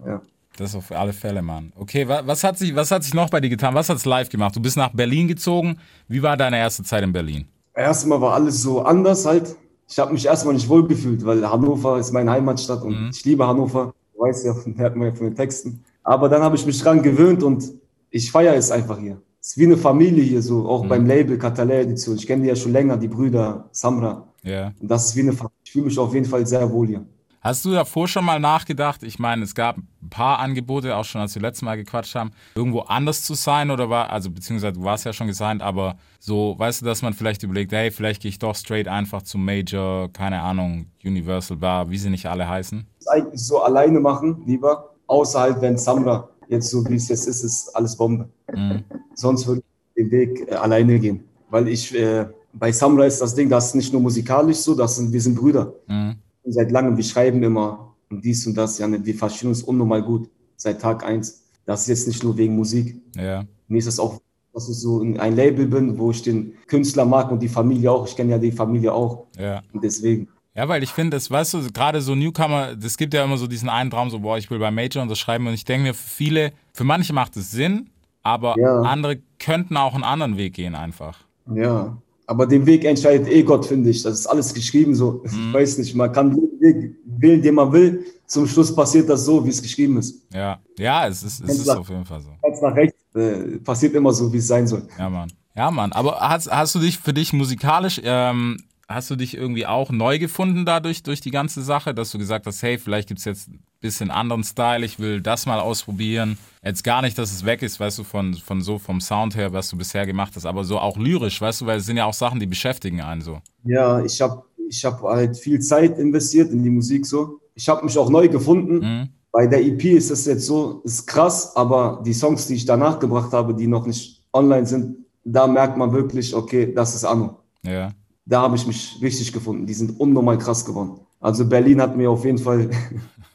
ja. 0.06 0.20
Das 0.60 0.74
auf 0.74 0.92
alle 0.92 1.12
Fälle, 1.12 1.42
Mann. 1.42 1.72
Okay, 1.76 2.06
wa 2.06 2.22
was 2.24 2.44
hat 2.44 2.58
sich, 2.58 2.74
was 2.74 2.90
hat 2.90 3.02
sich 3.02 3.14
noch 3.14 3.30
bei 3.30 3.40
dir 3.40 3.48
getan? 3.48 3.74
Was 3.74 3.88
hat's 3.88 4.04
live 4.04 4.28
gemacht? 4.28 4.54
Du 4.54 4.60
bist 4.60 4.76
nach 4.76 4.92
Berlin 4.92 5.26
gezogen. 5.28 5.78
Wie 6.08 6.22
war 6.22 6.36
deine 6.36 6.58
erste 6.58 6.82
Zeit 6.84 7.02
in 7.02 7.12
Berlin? 7.12 7.46
Erstmal 7.74 8.20
war 8.20 8.34
alles 8.34 8.62
so 8.62 8.82
anders 8.82 9.24
halt. 9.26 9.56
Ich 9.88 9.98
habe 9.98 10.12
mich 10.12 10.26
erstmal 10.26 10.54
nicht 10.54 10.68
wohl 10.68 10.86
gefühlt, 10.86 11.24
weil 11.24 11.48
Hannover 11.48 11.98
ist 11.98 12.12
meine 12.12 12.30
Heimatstadt 12.30 12.82
und 12.82 12.92
Mhm. 13.04 13.10
ich 13.12 13.24
liebe 13.24 13.46
Hannover. 13.46 13.94
Du 14.14 14.20
weißt 14.20 14.44
ja, 14.44 14.54
hört 14.76 14.96
man 14.96 15.08
ja 15.08 15.14
von 15.14 15.26
den 15.26 15.34
Texten. 15.34 15.82
Aber 16.02 16.28
dann 16.28 16.42
habe 16.42 16.56
ich 16.56 16.66
mich 16.66 16.80
dran 16.80 17.02
gewöhnt 17.02 17.42
und 17.42 17.72
ich 18.10 18.30
feiere 18.30 18.54
es 18.54 18.70
einfach 18.70 18.98
hier. 18.98 19.20
Es 19.40 19.50
ist 19.50 19.58
wie 19.58 19.64
eine 19.64 19.76
Familie 19.78 20.22
hier, 20.22 20.42
so 20.42 20.68
auch 20.68 20.84
Mhm. 20.84 20.88
beim 20.88 21.06
Label 21.06 21.38
Catalay 21.38 21.82
Edition. 21.82 22.16
Ich 22.16 22.26
kenne 22.26 22.42
die 22.42 22.48
ja 22.48 22.56
schon 22.56 22.72
länger, 22.72 22.96
die 22.98 23.08
Brüder 23.08 23.68
Samra. 23.72 24.26
Ja. 24.42 24.72
Und 24.80 24.90
das 24.90 25.06
ist 25.06 25.16
wie 25.16 25.20
eine 25.20 25.32
Familie. 25.32 25.56
Ich 25.64 25.72
fühle 25.72 25.86
mich 25.86 25.98
auf 25.98 26.12
jeden 26.14 26.26
Fall 26.26 26.46
sehr 26.46 26.70
wohl 26.70 26.86
hier. 26.88 27.04
Hast 27.42 27.64
du 27.64 27.70
davor 27.70 28.06
schon 28.06 28.26
mal 28.26 28.38
nachgedacht? 28.38 29.02
Ich 29.02 29.18
meine, 29.18 29.44
es 29.44 29.54
gab 29.54 29.78
ein 29.78 30.10
paar 30.10 30.40
Angebote, 30.40 30.94
auch 30.94 31.06
schon 31.06 31.22
als 31.22 31.34
wir 31.34 31.40
letztes 31.40 31.62
Mal 31.62 31.76
gequatscht 31.76 32.14
haben, 32.14 32.32
irgendwo 32.54 32.80
anders 32.80 33.22
zu 33.22 33.32
sein 33.32 33.70
oder 33.70 33.88
war, 33.88 34.10
also 34.10 34.30
beziehungsweise 34.30 34.74
du 34.74 34.84
warst 34.84 35.06
ja 35.06 35.14
schon 35.14 35.26
gesigned, 35.26 35.62
aber 35.62 35.96
so, 36.18 36.54
weißt 36.58 36.82
du, 36.82 36.84
dass 36.84 37.00
man 37.00 37.14
vielleicht 37.14 37.42
überlegt, 37.42 37.72
hey, 37.72 37.90
vielleicht 37.90 38.20
gehe 38.20 38.28
ich 38.28 38.38
doch 38.38 38.54
straight 38.54 38.88
einfach 38.88 39.22
zum 39.22 39.42
Major, 39.42 40.12
keine 40.12 40.42
Ahnung, 40.42 40.86
Universal 41.02 41.56
Bar, 41.56 41.88
wie 41.88 41.96
sie 41.96 42.10
nicht 42.10 42.26
alle 42.26 42.46
heißen. 42.46 42.86
Eigentlich 43.06 43.40
so 43.40 43.62
alleine 43.62 44.00
machen, 44.00 44.42
lieber. 44.44 44.90
Außer 45.06 45.40
halt, 45.40 45.62
wenn 45.62 45.78
Samra 45.78 46.28
jetzt 46.48 46.68
so 46.68 46.86
wie 46.90 46.96
es 46.96 47.08
jetzt 47.08 47.26
ist, 47.26 47.42
ist 47.42 47.74
alles 47.74 47.96
Bombe. 47.96 48.28
Mhm. 48.54 48.84
Sonst 49.14 49.46
würde 49.46 49.62
ich 49.94 50.02
den 50.02 50.10
Weg 50.10 50.46
äh, 50.46 50.56
alleine 50.56 50.98
gehen. 50.98 51.24
Weil 51.48 51.68
ich, 51.68 51.94
äh, 51.94 52.26
bei 52.52 52.70
Samra 52.70 53.06
ist 53.06 53.22
das 53.22 53.34
Ding, 53.34 53.48
das 53.48 53.68
ist 53.68 53.76
nicht 53.76 53.92
nur 53.92 54.02
musikalisch 54.02 54.58
so, 54.58 54.74
das 54.74 54.96
sind, 54.96 55.10
wir 55.10 55.20
sind 55.22 55.36
Brüder. 55.36 55.72
Mhm. 55.86 56.16
Seit 56.52 56.70
langem, 56.70 56.96
wir 56.96 57.04
schreiben 57.04 57.42
immer 57.42 57.94
und 58.10 58.24
dies 58.24 58.46
und 58.46 58.56
das, 58.56 58.78
ja, 58.78 58.86
ne, 58.88 59.04
wir 59.04 59.14
verstehen 59.14 59.48
uns 59.48 59.62
unnormal 59.62 60.02
gut, 60.02 60.28
seit 60.56 60.80
Tag 60.80 61.04
eins. 61.04 61.44
Das 61.64 61.82
ist 61.82 61.88
jetzt 61.88 62.08
nicht 62.08 62.24
nur 62.24 62.36
wegen 62.36 62.56
Musik. 62.56 63.00
Ja. 63.16 63.44
Mir 63.68 63.78
ist 63.78 63.86
das 63.86 64.00
auch, 64.00 64.20
dass 64.52 64.68
ich 64.68 64.76
so 64.76 65.00
in 65.00 65.20
ein 65.20 65.36
Label 65.36 65.66
bin, 65.66 65.96
wo 65.98 66.10
ich 66.10 66.22
den 66.22 66.54
Künstler 66.66 67.04
mag 67.04 67.30
und 67.30 67.40
die 67.40 67.48
Familie 67.48 67.92
auch. 67.92 68.06
Ich 68.06 68.16
kenne 68.16 68.32
ja 68.32 68.38
die 68.38 68.50
Familie 68.50 68.92
auch. 68.92 69.26
Ja. 69.38 69.62
Und 69.72 69.84
deswegen. 69.84 70.28
Ja, 70.54 70.68
weil 70.68 70.82
ich 70.82 70.90
finde, 70.90 71.16
das, 71.16 71.30
weißt 71.30 71.54
du, 71.54 71.70
gerade 71.72 72.00
so 72.00 72.16
Newcomer, 72.16 72.76
es 72.82 72.96
gibt 72.96 73.14
ja 73.14 73.22
immer 73.22 73.36
so 73.36 73.46
diesen 73.46 73.68
einen 73.68 73.90
Traum, 73.90 74.10
so, 74.10 74.18
boah, 74.18 74.36
ich 74.36 74.50
will 74.50 74.58
bei 74.58 74.72
Major 74.72 75.02
unterschreiben 75.02 75.46
und 75.46 75.54
ich 75.54 75.64
denke 75.64 75.84
mir, 75.88 75.94
für 75.94 76.08
viele, 76.08 76.52
für 76.74 76.82
manche 76.82 77.12
macht 77.12 77.36
es 77.36 77.52
Sinn, 77.52 77.88
aber 78.24 78.56
Ja. 78.58 78.82
andere 78.82 79.20
könnten 79.38 79.76
auch 79.76 79.94
einen 79.94 80.02
anderen 80.02 80.36
Weg 80.36 80.54
gehen 80.54 80.74
einfach. 80.74 81.20
Ja, 81.54 81.96
aber 82.30 82.46
den 82.46 82.64
Weg 82.64 82.84
entscheidet 82.84 83.26
eh 83.28 83.42
Gott, 83.42 83.66
finde 83.66 83.90
ich. 83.90 84.04
Das 84.04 84.20
ist 84.20 84.26
alles 84.28 84.54
geschrieben 84.54 84.94
so. 84.94 85.20
Ich 85.24 85.52
weiß 85.52 85.78
nicht, 85.78 85.96
man 85.96 86.12
kann 86.12 86.30
den 86.30 86.60
Weg 86.60 86.94
wählen, 87.04 87.42
den 87.42 87.56
man 87.56 87.72
will. 87.72 88.04
Zum 88.24 88.46
Schluss 88.46 88.72
passiert 88.72 89.08
das 89.08 89.24
so, 89.24 89.44
wie 89.44 89.48
es 89.48 89.60
geschrieben 89.60 89.98
ist. 89.98 90.32
Ja, 90.32 90.60
ja, 90.78 91.08
es 91.08 91.24
ist, 91.24 91.40
es 91.40 91.58
ist 91.58 91.68
auf 91.68 91.88
jeden 91.88 92.04
Fall 92.04 92.20
so. 92.20 92.30
Ganz 92.40 92.62
nach 92.62 92.76
rechts 92.76 92.96
äh, 93.16 93.58
passiert 93.58 93.94
immer 93.94 94.12
so, 94.12 94.32
wie 94.32 94.36
es 94.36 94.46
sein 94.46 94.64
soll. 94.64 94.86
Ja, 94.96 95.10
Mann. 95.10 95.32
Ja, 95.56 95.72
Mann. 95.72 95.90
Aber 95.90 96.20
hast, 96.20 96.48
hast 96.48 96.76
du 96.76 96.78
dich 96.78 97.00
für 97.00 97.12
dich 97.12 97.32
musikalisch, 97.32 98.00
ähm, 98.04 98.58
hast 98.86 99.10
du 99.10 99.16
dich 99.16 99.36
irgendwie 99.36 99.66
auch 99.66 99.90
neu 99.90 100.20
gefunden 100.20 100.64
dadurch, 100.64 101.02
durch 101.02 101.20
die 101.20 101.32
ganze 101.32 101.62
Sache, 101.62 101.94
dass 101.94 102.12
du 102.12 102.18
gesagt 102.18 102.46
hast, 102.46 102.62
hey, 102.62 102.78
vielleicht 102.78 103.08
gibt 103.08 103.18
es 103.18 103.24
jetzt 103.24 103.50
bisschen 103.80 104.10
anderen 104.10 104.44
Style, 104.44 104.84
ich 104.84 104.98
will 104.98 105.20
das 105.20 105.46
mal 105.46 105.60
ausprobieren. 105.60 106.38
Jetzt 106.62 106.84
gar 106.84 107.02
nicht, 107.02 107.16
dass 107.16 107.32
es 107.32 107.44
weg 107.44 107.62
ist, 107.62 107.80
weißt 107.80 107.98
du, 107.98 108.04
von, 108.04 108.34
von 108.34 108.60
so 108.60 108.78
vom 108.78 109.00
Sound 109.00 109.36
her, 109.36 109.52
was 109.52 109.70
du 109.70 109.78
bisher 109.78 110.06
gemacht 110.06 110.32
hast, 110.36 110.46
aber 110.46 110.64
so 110.64 110.78
auch 110.78 110.96
lyrisch, 110.96 111.40
weißt 111.40 111.62
du, 111.62 111.66
weil 111.66 111.78
es 111.78 111.86
sind 111.86 111.96
ja 111.96 112.04
auch 112.04 112.14
Sachen, 112.14 112.38
die 112.38 112.46
beschäftigen 112.46 113.00
einen 113.00 113.22
so. 113.22 113.40
Ja, 113.64 114.04
ich 114.04 114.20
habe 114.20 114.42
ich 114.68 114.84
hab 114.84 115.02
halt 115.02 115.36
viel 115.36 115.58
Zeit 115.60 115.98
investiert 115.98 116.52
in 116.52 116.62
die 116.62 116.70
Musik 116.70 117.04
so. 117.04 117.40
ich 117.54 117.68
habe 117.68 117.84
mich 117.84 117.96
auch 117.98 118.10
neu 118.10 118.28
gefunden. 118.28 118.78
Mhm. 118.78 119.08
Bei 119.32 119.46
der 119.46 119.64
EP 119.64 119.84
ist 119.84 120.10
es 120.10 120.26
jetzt 120.26 120.46
so, 120.46 120.82
ist 120.84 121.06
krass, 121.06 121.54
aber 121.56 122.02
die 122.04 122.12
Songs, 122.12 122.46
die 122.46 122.54
ich 122.54 122.66
danach 122.66 122.98
gebracht 122.98 123.32
habe, 123.32 123.54
die 123.54 123.66
noch 123.66 123.86
nicht 123.86 124.24
online 124.32 124.66
sind, 124.66 124.96
da 125.24 125.46
merkt 125.46 125.76
man 125.76 125.92
wirklich, 125.92 126.34
okay, 126.34 126.72
das 126.74 126.94
ist 126.94 127.04
Anno. 127.04 127.38
Ja. 127.62 127.92
Da 128.26 128.42
habe 128.42 128.56
ich 128.56 128.66
mich 128.66 128.98
richtig 129.00 129.32
gefunden. 129.32 129.66
Die 129.66 129.74
sind 129.74 129.98
unnormal 130.00 130.38
krass 130.38 130.64
geworden. 130.64 131.00
Also 131.20 131.46
Berlin 131.46 131.80
hat 131.80 131.96
mir 131.96 132.10
auf 132.10 132.24
jeden 132.24 132.38
Fall 132.38 132.70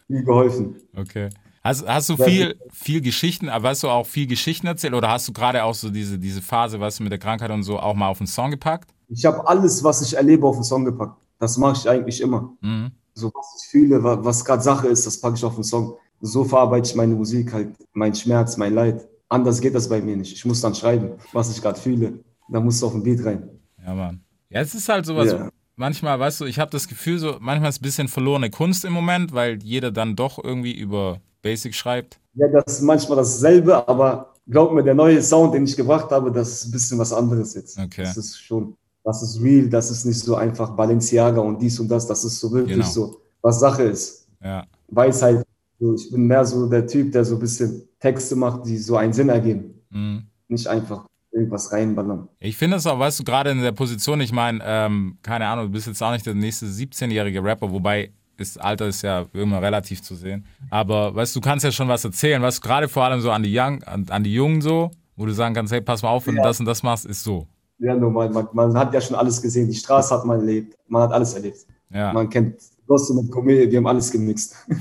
viel 0.07 0.23
geholfen. 0.23 0.75
Okay. 0.95 1.29
Hast, 1.63 1.87
hast 1.87 2.09
du 2.09 2.17
viel, 2.17 2.59
viel 2.71 3.01
Geschichten, 3.01 3.49
aber 3.49 3.69
hast 3.69 3.81
du 3.81 3.89
auch 3.89 4.05
viel 4.05 4.27
Geschichten 4.27 4.67
erzählt 4.67 4.93
oder 4.93 5.09
hast 5.09 5.27
du 5.27 5.33
gerade 5.33 5.63
auch 5.63 5.73
so 5.73 5.89
diese, 5.89 6.19
diese 6.19 6.41
Phase, 6.43 6.79
du, 6.99 7.03
mit 7.03 7.11
der 7.11 7.17
Krankheit 7.19 7.49
und 7.49 7.63
so 7.63 7.79
auch 7.79 7.95
mal 7.95 8.07
auf 8.07 8.19
den 8.19 8.27
Song 8.27 8.51
gepackt? 8.51 8.91
Ich 9.07 9.25
habe 9.25 9.47
alles, 9.47 9.83
was 9.83 10.01
ich 10.01 10.15
erlebe, 10.15 10.45
auf 10.45 10.57
den 10.57 10.63
Song 10.63 10.85
gepackt. 10.85 11.17
Das 11.39 11.57
mache 11.57 11.77
ich 11.77 11.89
eigentlich 11.89 12.21
immer. 12.21 12.53
Mhm. 12.61 12.91
So 13.15 13.31
was 13.33 13.61
ich 13.63 13.69
fühle, 13.71 14.03
wa- 14.03 14.19
was 14.23 14.45
gerade 14.45 14.61
Sache 14.61 14.87
ist, 14.87 15.07
das 15.07 15.19
packe 15.19 15.37
ich 15.37 15.43
auf 15.43 15.55
den 15.55 15.63
Song. 15.63 15.95
So 16.21 16.43
verarbeite 16.43 16.87
ich 16.89 16.95
meine 16.95 17.15
Musik 17.15 17.51
halt, 17.51 17.75
mein 17.93 18.13
Schmerz, 18.13 18.57
mein 18.57 18.73
Leid. 18.73 19.07
Anders 19.27 19.59
geht 19.59 19.73
das 19.73 19.89
bei 19.89 20.01
mir 20.01 20.15
nicht. 20.17 20.33
Ich 20.33 20.45
muss 20.45 20.61
dann 20.61 20.75
schreiben, 20.75 21.13
was 21.33 21.49
ich 21.51 21.61
gerade 21.61 21.79
fühle. 21.79 22.23
Da 22.49 22.59
muss 22.59 22.75
es 22.75 22.83
auf 22.83 22.91
den 22.93 23.01
Beat 23.03 23.25
rein. 23.25 23.49
Ja, 23.83 23.95
Mann. 23.95 24.23
Ja, 24.49 24.61
es 24.61 24.75
ist 24.75 24.87
halt 24.87 25.05
sowas. 25.05 25.31
Ja. 25.31 25.49
Manchmal, 25.75 26.19
weißt 26.19 26.41
du, 26.41 26.45
ich 26.45 26.59
habe 26.59 26.71
das 26.71 26.87
Gefühl, 26.87 27.19
so 27.19 27.35
manchmal 27.39 27.69
ist 27.69 27.75
es 27.75 27.81
ein 27.81 27.83
bisschen 27.83 28.07
verlorene 28.07 28.49
Kunst 28.49 28.85
im 28.85 28.93
Moment, 28.93 29.33
weil 29.33 29.61
jeder 29.61 29.91
dann 29.91 30.15
doch 30.15 30.41
irgendwie 30.41 30.73
über 30.73 31.19
Basic 31.41 31.75
schreibt. 31.75 32.19
Ja, 32.35 32.47
das 32.47 32.75
ist 32.75 32.81
manchmal 32.81 33.17
dasselbe, 33.17 33.87
aber 33.87 34.33
glaub 34.47 34.73
mir, 34.73 34.83
der 34.83 34.93
neue 34.93 35.21
Sound, 35.21 35.53
den 35.53 35.65
ich 35.65 35.75
gebracht 35.75 36.11
habe, 36.11 36.31
das 36.31 36.49
ist 36.49 36.65
ein 36.65 36.71
bisschen 36.71 36.97
was 36.97 37.11
anderes 37.11 37.53
jetzt. 37.55 37.77
Okay. 37.77 38.03
Das 38.03 38.15
ist 38.17 38.41
schon, 38.41 38.75
das 39.03 39.21
ist 39.21 39.41
real, 39.41 39.69
das 39.69 39.91
ist 39.91 40.05
nicht 40.05 40.19
so 40.19 40.35
einfach 40.35 40.71
Balenciaga 40.71 41.41
und 41.41 41.61
dies 41.61 41.79
und 41.79 41.89
das, 41.89 42.07
das 42.07 42.23
ist 42.23 42.39
so 42.39 42.51
wirklich 42.51 42.77
Genau. 42.77 42.89
so, 42.89 43.21
was 43.41 43.59
Sache 43.59 43.83
ist. 43.83 44.27
Ja. 44.41 44.65
Weisheit, 44.87 45.45
so, 45.79 45.93
ich 45.95 46.09
bin 46.09 46.25
mehr 46.27 46.45
so 46.45 46.67
der 46.69 46.87
Typ, 46.87 47.11
der 47.11 47.25
so 47.25 47.35
ein 47.35 47.39
bisschen 47.39 47.83
Texte 47.99 48.35
macht, 48.35 48.65
die 48.65 48.77
so 48.77 48.95
einen 48.95 49.13
Sinn 49.13 49.29
ergeben. 49.29 49.81
Mhm. 49.89 50.23
Nicht 50.47 50.67
einfach 50.67 51.05
irgendwas 51.35 51.71
reinballern. 51.71 52.27
Ich 52.39 52.57
finde 52.57 52.77
es 52.77 52.87
auch, 52.87 52.97
weißt 52.97 53.19
du, 53.19 53.23
gerade 53.23 53.51
in 53.51 53.61
der 53.61 53.73
Position, 53.73 54.21
ich 54.21 54.31
meine, 54.31 54.59
ähm, 54.63 55.17
keine 55.21 55.45
Ahnung, 55.47 55.65
du 55.67 55.71
bist 55.73 55.85
jetzt 55.87 56.01
auch 56.01 56.11
nicht 56.11 56.25
der 56.25 56.33
nächste 56.33 56.65
17-jährige 56.65 57.43
Rapper, 57.43 57.71
wobei 57.71 58.11
das 58.37 58.57
Alter 58.57 58.87
ist 58.87 59.01
ja 59.01 59.25
immer 59.33 59.61
relativ 59.61 60.01
zu 60.01 60.15
sehen. 60.15 60.45
Aber 60.69 61.13
weißt 61.15 61.35
du, 61.35 61.39
du 61.39 61.47
kannst 61.47 61.63
ja 61.65 61.71
schon 61.71 61.87
was 61.87 62.03
erzählen, 62.03 62.41
weißt 62.41 62.57
du, 62.63 62.67
gerade 62.67 62.87
vor 62.87 63.03
allem 63.03 63.21
so 63.21 63.31
an 63.31 63.43
die, 63.43 63.57
Young, 63.57 63.83
an, 63.83 64.05
an 64.09 64.23
die 64.23 64.33
Jungen 64.33 64.61
so, 64.61 64.91
wo 65.15 65.25
du 65.25 65.33
sagen 65.33 65.53
kannst, 65.55 65.71
hey, 65.73 65.81
pass 65.81 66.01
mal 66.01 66.09
auf, 66.09 66.25
wenn 66.27 66.35
du 66.35 66.41
Ja. 66.41 66.47
das 66.47 66.59
und 66.59 66.65
das 66.65 66.83
machst, 66.83 67.05
ist 67.05 67.23
so. 67.23 67.47
Ja, 67.79 67.93
normal, 67.95 68.29
man, 68.29 68.47
man 68.53 68.77
hat 68.77 68.93
ja 68.93 69.01
schon 69.01 69.15
alles 69.17 69.41
gesehen. 69.41 69.67
Die 69.67 69.75
Straße 69.75 70.13
hat 70.15 70.25
man 70.25 70.39
erlebt, 70.39 70.75
man 70.87 71.03
hat 71.03 71.11
alles 71.11 71.33
erlebt. 71.33 71.59
Ja. 71.93 72.11
Man 72.13 72.29
kennt 72.29 72.55
Gosse 72.87 73.13
mit 73.13 73.29
Komödie, 73.31 73.69
wir 73.71 73.77
haben 73.77 73.87
alles 73.87 74.11
gemixt. 74.11 74.55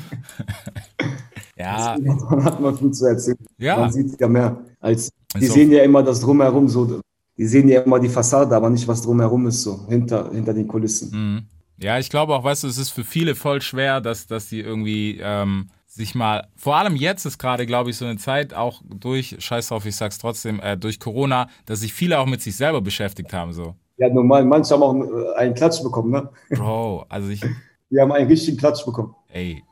Ja, 1.56 1.96
Dann 1.96 2.44
hat 2.44 2.60
man 2.60 2.76
viel 2.76 2.90
zu 2.90 3.06
erzählen. 3.06 3.36
ja. 3.58 3.78
Man 3.78 3.92
sieht 3.92 4.20
ja 4.20 4.26
mehr 4.28 4.56
als. 4.80 5.08
Die 5.38 5.46
so. 5.46 5.54
sehen 5.54 5.70
ja 5.72 5.82
immer 5.82 6.02
das 6.02 6.20
Drumherum 6.20 6.68
so. 6.68 7.00
Die 7.36 7.46
sehen 7.46 7.68
ja 7.68 7.80
immer 7.80 7.98
die 7.98 8.08
Fassade, 8.08 8.54
aber 8.54 8.70
nicht 8.70 8.86
was 8.86 9.02
drumherum 9.02 9.46
ist, 9.48 9.62
so 9.62 9.86
hinter, 9.88 10.30
hinter 10.32 10.54
den 10.54 10.68
Kulissen. 10.68 11.10
Mhm. 11.10 11.42
Ja, 11.78 11.98
ich 11.98 12.08
glaube 12.08 12.34
auch, 12.34 12.44
weißt 12.44 12.62
du, 12.62 12.68
es 12.68 12.78
ist 12.78 12.90
für 12.90 13.02
viele 13.02 13.34
voll 13.34 13.60
schwer, 13.60 14.00
dass, 14.00 14.28
dass 14.28 14.48
die 14.48 14.60
irgendwie 14.60 15.18
ähm, 15.20 15.70
sich 15.86 16.14
mal, 16.14 16.46
vor 16.56 16.76
allem 16.76 16.94
jetzt 16.94 17.24
ist 17.24 17.38
gerade, 17.38 17.66
glaube 17.66 17.90
ich, 17.90 17.96
so 17.96 18.04
eine 18.04 18.16
Zeit, 18.16 18.54
auch 18.54 18.82
durch, 18.84 19.36
scheiß 19.40 19.68
drauf, 19.68 19.84
ich 19.84 19.96
sag's 19.96 20.18
trotzdem, 20.18 20.60
äh, 20.60 20.76
durch 20.76 21.00
Corona, 21.00 21.48
dass 21.66 21.80
sich 21.80 21.92
viele 21.92 22.20
auch 22.20 22.26
mit 22.26 22.42
sich 22.42 22.56
selber 22.56 22.80
beschäftigt 22.80 23.32
haben, 23.32 23.52
so. 23.52 23.74
Ja, 23.96 24.08
normal, 24.08 24.44
manche 24.44 24.74
haben 24.74 24.82
auch 24.82 24.94
äh, 24.94 25.34
einen 25.36 25.54
Klatsch 25.54 25.82
bekommen, 25.82 26.12
ne? 26.12 26.28
Bro, 26.50 27.06
also 27.08 27.28
ich, 27.28 27.40
Die 27.90 28.00
haben 28.00 28.12
einen 28.12 28.26
richtigen 28.26 28.56
Klatsch 28.56 28.84
bekommen. 28.84 29.14
ey. 29.28 29.62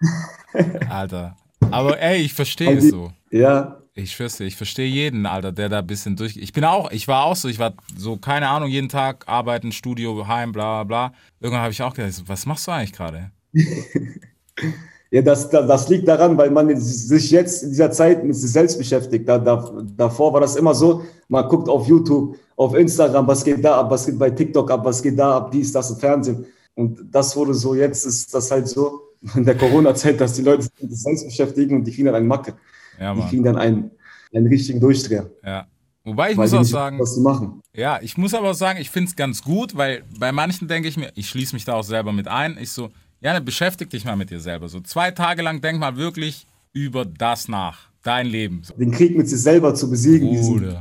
Alter. 0.88 1.36
Aber 1.70 2.00
ey, 2.00 2.22
ich 2.22 2.32
verstehe 2.32 2.78
es 2.78 2.88
so. 2.88 3.12
Ja, 3.30 3.82
Ich 4.02 4.12
schwör's 4.12 4.38
dir, 4.38 4.44
ich 4.44 4.56
verstehe 4.56 4.86
jeden, 4.86 5.26
Alter, 5.26 5.52
der 5.52 5.68
da 5.68 5.80
ein 5.80 5.86
bisschen 5.86 6.16
durch. 6.16 6.36
Ich 6.36 6.52
bin 6.52 6.64
auch, 6.64 6.90
ich 6.90 7.06
war 7.06 7.24
auch 7.24 7.36
so, 7.36 7.48
ich 7.48 7.58
war 7.58 7.74
so, 7.96 8.16
keine 8.16 8.48
Ahnung, 8.48 8.68
jeden 8.68 8.88
Tag 8.88 9.24
arbeiten, 9.28 9.72
Studio, 9.72 10.26
heim, 10.26 10.52
bla 10.52 10.82
bla 10.82 11.08
bla. 11.08 11.14
Irgendwann 11.40 11.62
habe 11.62 11.72
ich 11.72 11.82
auch 11.82 11.94
gedacht, 11.94 12.22
was 12.26 12.46
machst 12.46 12.66
du 12.66 12.72
eigentlich 12.72 12.92
gerade? 12.92 13.30
ja 15.10 15.22
das, 15.22 15.50
das, 15.50 15.88
liegt 15.88 16.08
daran, 16.08 16.38
weil 16.38 16.50
man 16.50 16.74
sich 16.76 17.30
jetzt 17.30 17.62
in 17.62 17.70
dieser 17.70 17.90
Zeit 17.90 18.24
mit 18.24 18.36
sich 18.36 18.50
selbst 18.50 18.78
beschäftigt. 18.78 19.28
Da, 19.28 19.38
da, 19.38 19.70
davor 19.96 20.32
war 20.32 20.40
das 20.40 20.56
immer 20.56 20.74
so, 20.74 21.04
man 21.28 21.46
guckt 21.48 21.68
auf 21.68 21.86
YouTube, 21.86 22.36
auf 22.56 22.74
Instagram, 22.74 23.26
was 23.26 23.44
geht 23.44 23.62
da 23.64 23.80
ab, 23.80 23.90
was 23.90 24.06
geht 24.06 24.18
bei 24.18 24.30
TikTok 24.30 24.70
ab, 24.70 24.84
was 24.84 25.02
geht 25.02 25.18
da 25.18 25.36
ab, 25.36 25.50
dies, 25.50 25.72
das 25.72 25.90
im 25.90 25.96
Fernsehen. 25.96 26.46
Und 26.74 27.00
das 27.10 27.36
wurde 27.36 27.52
so, 27.52 27.74
jetzt 27.74 28.06
ist 28.06 28.32
das 28.32 28.50
halt 28.50 28.66
so 28.66 29.02
in 29.34 29.44
der 29.44 29.56
Corona-Zeit, 29.56 30.20
dass 30.20 30.32
die 30.32 30.42
Leute 30.42 30.62
sich 30.62 30.72
selbst 30.88 31.24
beschäftigen 31.26 31.76
und 31.76 31.84
die 31.84 31.92
kriegen 31.92 32.06
dann 32.06 32.14
eine 32.14 32.26
Macke. 32.26 32.54
Ja, 33.00 33.14
Die 33.14 33.22
kriegen 33.22 33.42
dann 33.42 33.56
einen, 33.56 33.90
einen 34.32 34.46
richtigen 34.46 34.78
Durchdreher. 34.78 35.28
Ja. 35.44 35.66
Wobei 36.04 36.32
ich 36.32 36.36
weil 36.36 36.48
muss 36.48 36.54
auch 36.54 36.64
sagen, 36.64 36.98
was 36.98 37.14
sie 37.14 37.20
machen. 37.20 37.62
Ja, 37.74 37.98
ich 38.00 38.16
muss 38.16 38.34
aber 38.34 38.50
auch 38.50 38.54
sagen, 38.54 38.80
ich 38.80 38.90
finde 38.90 39.10
es 39.10 39.16
ganz 39.16 39.42
gut, 39.42 39.76
weil 39.76 40.02
bei 40.18 40.32
manchen 40.32 40.68
denke 40.68 40.88
ich 40.88 40.96
mir, 40.96 41.10
ich 41.14 41.28
schließe 41.28 41.54
mich 41.54 41.64
da 41.64 41.74
auch 41.74 41.82
selber 41.82 42.12
mit 42.12 42.28
ein. 42.28 42.56
Ich 42.60 42.70
so, 42.70 42.90
ja, 43.20 43.32
ne, 43.32 43.40
beschäftig 43.40 43.90
dich 43.90 44.04
mal 44.04 44.16
mit 44.16 44.30
dir 44.30 44.40
selber. 44.40 44.68
So 44.68 44.80
zwei 44.80 45.10
Tage 45.10 45.42
lang 45.42 45.60
denk 45.60 45.78
mal 45.78 45.96
wirklich 45.96 46.46
über 46.72 47.04
das 47.04 47.48
nach. 47.48 47.90
Dein 48.02 48.26
Leben. 48.26 48.62
So, 48.62 48.74
Den 48.74 48.92
Krieg 48.92 49.16
mit 49.16 49.28
sich 49.28 49.42
selber 49.42 49.74
zu 49.74 49.90
besiegen, 49.90 50.30
diesen, 50.30 50.74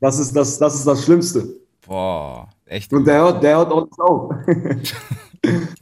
das, 0.00 0.18
ist 0.18 0.36
das, 0.36 0.58
das 0.58 0.74
ist 0.74 0.86
das 0.86 1.02
Schlimmste. 1.02 1.48
Boah, 1.86 2.50
echt. 2.66 2.92
Und 2.92 3.06
der 3.06 3.22
hört, 3.22 3.42
der 3.42 3.56
hört 3.56 3.72
auch 3.72 3.84
nicht 3.84 4.00
auf. 4.00 4.34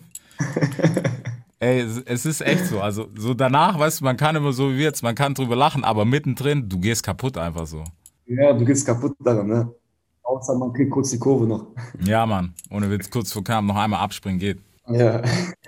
Ey, 1.58 1.80
es, 1.80 2.26
ist 2.26 2.42
echt 2.42 2.66
so. 2.66 2.80
Also, 2.80 3.06
so 3.16 3.32
danach, 3.32 3.78
weißt 3.78 4.00
du, 4.00 4.04
man 4.04 4.16
kann 4.16 4.36
immer 4.36 4.52
so 4.52 4.70
wie 4.70 4.82
jetzt, 4.82 5.02
man 5.02 5.14
kann 5.14 5.32
drüber 5.32 5.56
lachen, 5.56 5.84
aber 5.84 6.04
mittendrin, 6.04 6.68
du 6.68 6.78
gehst 6.78 7.02
kaputt 7.02 7.38
einfach 7.38 7.66
so. 7.66 7.82
ja, 8.26 8.52
du 8.52 8.64
gehst 8.64 8.86
kaputt 8.86 9.16
daran, 9.20 9.46
ne? 9.46 9.72
Außer 10.22 10.54
man 10.56 10.72
kriegt 10.72 10.90
kurz 10.90 11.10
die 11.10 11.18
Kurve 11.18 11.46
noch. 11.46 11.68
Ja, 12.04 12.26
Mann. 12.26 12.52
Ohne 12.70 12.90
Witz, 12.90 13.08
kurz 13.08 13.32
vor 13.32 13.44
Camp 13.44 13.68
noch 13.68 13.76
einmal 13.76 14.00
abspringen 14.00 14.40
geht. 14.40 14.58
Ja. 14.88 15.22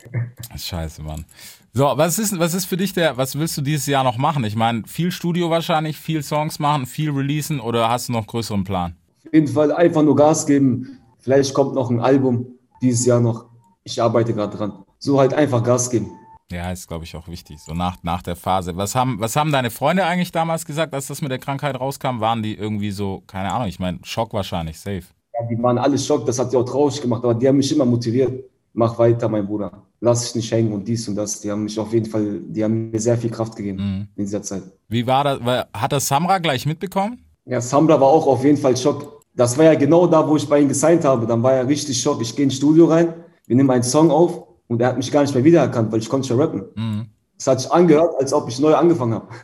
Scheiße, 0.56 1.02
Mann. 1.02 1.24
So, 1.72 1.84
was 1.84 2.18
ist, 2.18 2.38
was 2.38 2.54
ist 2.54 2.64
für 2.64 2.76
dich 2.76 2.92
der, 2.92 3.16
was 3.16 3.38
willst 3.38 3.56
du 3.56 3.62
dieses 3.62 3.86
Jahr 3.86 4.02
noch 4.02 4.18
machen? 4.18 4.42
Ich 4.44 4.56
meine, 4.56 4.82
viel 4.86 5.12
Studio 5.12 5.48
wahrscheinlich, 5.48 5.96
viel 5.96 6.22
Songs 6.22 6.58
machen, 6.58 6.86
viel 6.86 7.10
releasen 7.12 7.60
oder 7.60 7.88
hast 7.88 8.08
du 8.08 8.12
noch 8.12 8.26
größeren 8.26 8.64
Plan? 8.64 8.96
Auf 9.24 9.32
jeden 9.32 9.46
Fall 9.46 9.72
einfach 9.72 10.02
nur 10.02 10.16
Gas 10.16 10.44
geben. 10.44 10.98
Vielleicht 11.20 11.54
kommt 11.54 11.74
noch 11.74 11.90
ein 11.90 12.00
Album 12.00 12.46
dieses 12.82 13.06
Jahr 13.06 13.20
noch. 13.20 13.46
Ich 13.84 14.02
arbeite 14.02 14.34
gerade 14.34 14.56
dran. 14.56 14.84
So 14.98 15.18
halt 15.20 15.34
einfach 15.34 15.62
Gas 15.62 15.90
geben. 15.90 16.10
Ja, 16.50 16.72
ist, 16.72 16.88
glaube 16.88 17.04
ich, 17.04 17.14
auch 17.14 17.28
wichtig. 17.28 17.58
So 17.60 17.74
nach, 17.74 17.96
nach 18.02 18.22
der 18.22 18.34
Phase. 18.34 18.74
Was 18.76 18.94
haben, 18.94 19.20
was 19.20 19.36
haben 19.36 19.52
deine 19.52 19.70
Freunde 19.70 20.06
eigentlich 20.06 20.32
damals 20.32 20.64
gesagt, 20.64 20.94
als 20.94 21.06
das 21.08 21.20
mit 21.20 21.30
der 21.30 21.38
Krankheit 21.38 21.78
rauskam? 21.78 22.20
Waren 22.20 22.42
die 22.42 22.54
irgendwie 22.54 22.90
so, 22.90 23.22
keine 23.26 23.52
Ahnung, 23.52 23.68
ich 23.68 23.78
meine, 23.78 23.98
Schock 24.02 24.32
wahrscheinlich, 24.32 24.80
safe. 24.80 25.02
Ja, 25.34 25.46
die 25.46 25.62
waren 25.62 25.76
alle 25.78 25.98
schockt, 25.98 26.26
das 26.26 26.38
hat 26.38 26.50
die 26.52 26.56
auch 26.56 26.64
traurig 26.64 27.00
gemacht, 27.02 27.22
aber 27.22 27.34
die 27.34 27.46
haben 27.46 27.58
mich 27.58 27.70
immer 27.72 27.84
motiviert. 27.84 28.44
Mach 28.72 28.98
weiter, 28.98 29.28
mein 29.28 29.46
Bruder. 29.46 29.82
Lass 30.00 30.24
dich 30.24 30.36
nicht 30.36 30.52
hängen 30.52 30.72
und 30.72 30.86
dies 30.88 31.06
und 31.08 31.16
das. 31.16 31.40
Die 31.40 31.50
haben 31.50 31.64
mich 31.64 31.78
auf 31.78 31.92
jeden 31.92 32.06
Fall, 32.06 32.40
die 32.48 32.64
haben 32.64 32.90
mir 32.90 33.00
sehr 33.00 33.18
viel 33.18 33.30
Kraft 33.30 33.54
gegeben 33.56 33.78
Mhm. 33.78 34.08
in 34.16 34.24
dieser 34.24 34.42
Zeit. 34.42 34.62
Wie 34.88 35.06
war 35.06 35.24
das? 35.24 35.66
Hat 35.74 35.92
das 35.92 36.06
Samra 36.08 36.38
gleich 36.38 36.64
mitbekommen? 36.64 37.24
Ja, 37.44 37.60
Samra 37.60 38.00
war 38.00 38.08
auch 38.08 38.26
auf 38.26 38.42
jeden 38.44 38.56
Fall 38.58 38.76
Schock. 38.76 39.22
Das 39.34 39.56
war 39.58 39.66
ja 39.66 39.74
genau 39.74 40.06
da, 40.06 40.26
wo 40.26 40.36
ich 40.36 40.48
bei 40.48 40.60
ihm 40.60 40.68
gesigned 40.68 41.04
habe. 41.04 41.26
Dann 41.26 41.42
war 41.42 41.52
er 41.52 41.68
richtig 41.68 42.00
Schock. 42.00 42.22
Ich 42.22 42.34
gehe 42.34 42.44
ins 42.44 42.56
Studio 42.56 42.86
rein, 42.86 43.12
wir 43.46 43.56
nehmen 43.56 43.70
einen 43.70 43.82
Song 43.82 44.10
auf 44.10 44.47
und 44.68 44.80
er 44.80 44.88
hat 44.88 44.96
mich 44.96 45.10
gar 45.10 45.22
nicht 45.22 45.34
mehr 45.34 45.44
wiedererkannt, 45.44 45.90
weil 45.90 45.98
ich 45.98 46.08
konnte 46.08 46.28
schon 46.28 46.40
rappen. 46.40 46.64
Mhm. 46.74 47.06
Es 47.36 47.46
hat 47.46 47.60
sich 47.60 47.70
angehört, 47.70 48.14
als 48.18 48.32
ob 48.32 48.48
ich 48.48 48.58
neu 48.58 48.74
angefangen 48.74 49.14
habe. 49.14 49.28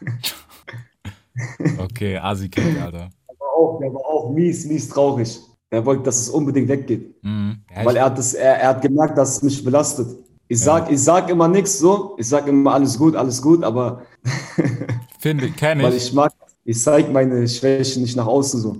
Okay, 1.78 2.16
Asi-Kick, 2.16 2.80
Alter. 2.80 3.10
Der 3.28 3.40
war 3.40 3.52
auch, 3.56 3.80
der 3.80 3.92
war 3.92 4.02
auch 4.06 4.30
mies, 4.30 4.66
mies 4.66 4.88
traurig. 4.88 5.40
Der 5.72 5.84
wollte, 5.84 6.04
dass 6.04 6.20
es 6.20 6.28
unbedingt 6.28 6.68
weggeht. 6.68 7.12
Mhm. 7.24 7.58
Ja, 7.74 7.84
Weil 7.84 7.94
ich, 7.94 7.98
er 7.98 8.04
hat, 8.04 8.18
das, 8.18 8.34
er, 8.34 8.54
er 8.60 8.68
hat 8.68 8.82
gemerkt, 8.82 9.18
dass 9.18 9.36
es 9.36 9.42
mich 9.42 9.64
belastet. 9.64 10.06
Ich 10.46 10.60
sag, 10.60 10.90
ich 10.90 11.02
sag 11.02 11.28
immer 11.30 11.48
nichts 11.48 11.78
so. 11.78 12.14
Ich 12.18 12.28
sag 12.28 12.46
immer 12.46 12.74
alles 12.74 12.96
gut, 12.96 13.16
alles 13.16 13.40
gut, 13.42 13.64
aber 13.64 14.02
finde, 15.18 15.50
kenne 15.50 15.82
weil 15.82 15.94
ich. 15.94 16.08
ich 16.08 16.12
mag, 16.12 16.32
ich 16.64 16.80
zeige 16.80 17.10
meine 17.10 17.48
Schwächen 17.48 18.02
nicht 18.02 18.14
nach 18.16 18.26
außen 18.26 18.60
so. 18.60 18.76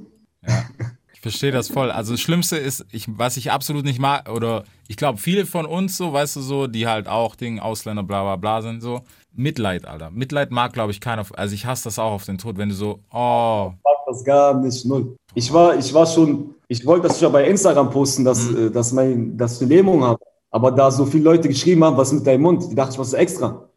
Ich 1.13 1.21
verstehe 1.21 1.51
das 1.51 1.69
voll. 1.69 1.91
Also 1.91 2.13
das 2.13 2.21
Schlimmste 2.21 2.57
ist, 2.57 2.85
ich, 2.93 3.07
was 3.19 3.37
ich 3.37 3.51
absolut 3.51 3.85
nicht 3.85 3.99
mag, 3.99 4.29
oder 4.31 4.65
ich 4.89 4.97
glaube, 4.97 5.19
viele 5.19 5.47
von 5.47 5.67
uns 5.67 5.97
so, 5.97 6.13
weißt 6.13 6.37
du 6.37 6.41
so, 6.41 6.67
die 6.67 6.87
halt 6.87 7.09
auch 7.09 7.37
Ding, 7.37 7.59
Ausländer, 7.59 8.03
bla 8.03 8.23
bla 8.23 8.37
bla 8.37 8.63
sind, 8.63 8.81
so. 8.83 9.01
Mitleid, 9.37 9.85
Alter. 9.87 10.11
Mitleid 10.11 10.51
mag, 10.53 10.73
glaube 10.73 10.93
ich, 10.93 11.01
keiner. 11.01 11.25
Also 11.35 11.55
ich 11.55 11.67
hasse 11.67 11.85
das 11.85 11.99
auch 11.99 12.13
auf 12.13 12.25
den 12.25 12.39
Tod, 12.39 12.57
wenn 12.57 12.69
du 12.69 12.75
so, 12.75 13.01
oh, 13.13 13.73
Ich 13.73 13.83
mag 13.85 13.97
das 14.07 14.25
gar 14.25 14.55
nicht, 14.61 14.85
null. 14.87 15.17
Ich 15.35 15.53
war, 15.53 15.77
ich 15.77 15.93
war 15.93 16.07
schon, 16.07 16.55
ich 16.69 16.87
wollte 16.87 17.09
das 17.09 17.19
schon 17.19 17.33
bei 17.33 17.49
Instagram 17.49 17.91
posten, 17.91 18.25
dass, 18.25 18.49
Mhm. 18.51 18.67
äh, 18.69 18.71
dass, 18.71 18.93
mein, 18.93 19.37
dass 19.37 19.57
ich 19.57 19.63
eine 19.63 19.75
Lähmung 19.75 20.05
habe. 20.05 20.21
Aber 20.51 20.71
da 20.71 20.89
so 20.91 21.05
viele 21.05 21.25
Leute 21.25 21.49
geschrieben 21.49 21.83
haben, 21.83 21.97
was 21.97 22.13
mit 22.13 22.25
deinem 22.25 22.43
Mund, 22.43 22.71
die 22.71 22.77
dachte 22.77 22.93
ich, 22.93 22.99
was 22.99 23.09
ist 23.09 23.15
extra? 23.15 23.69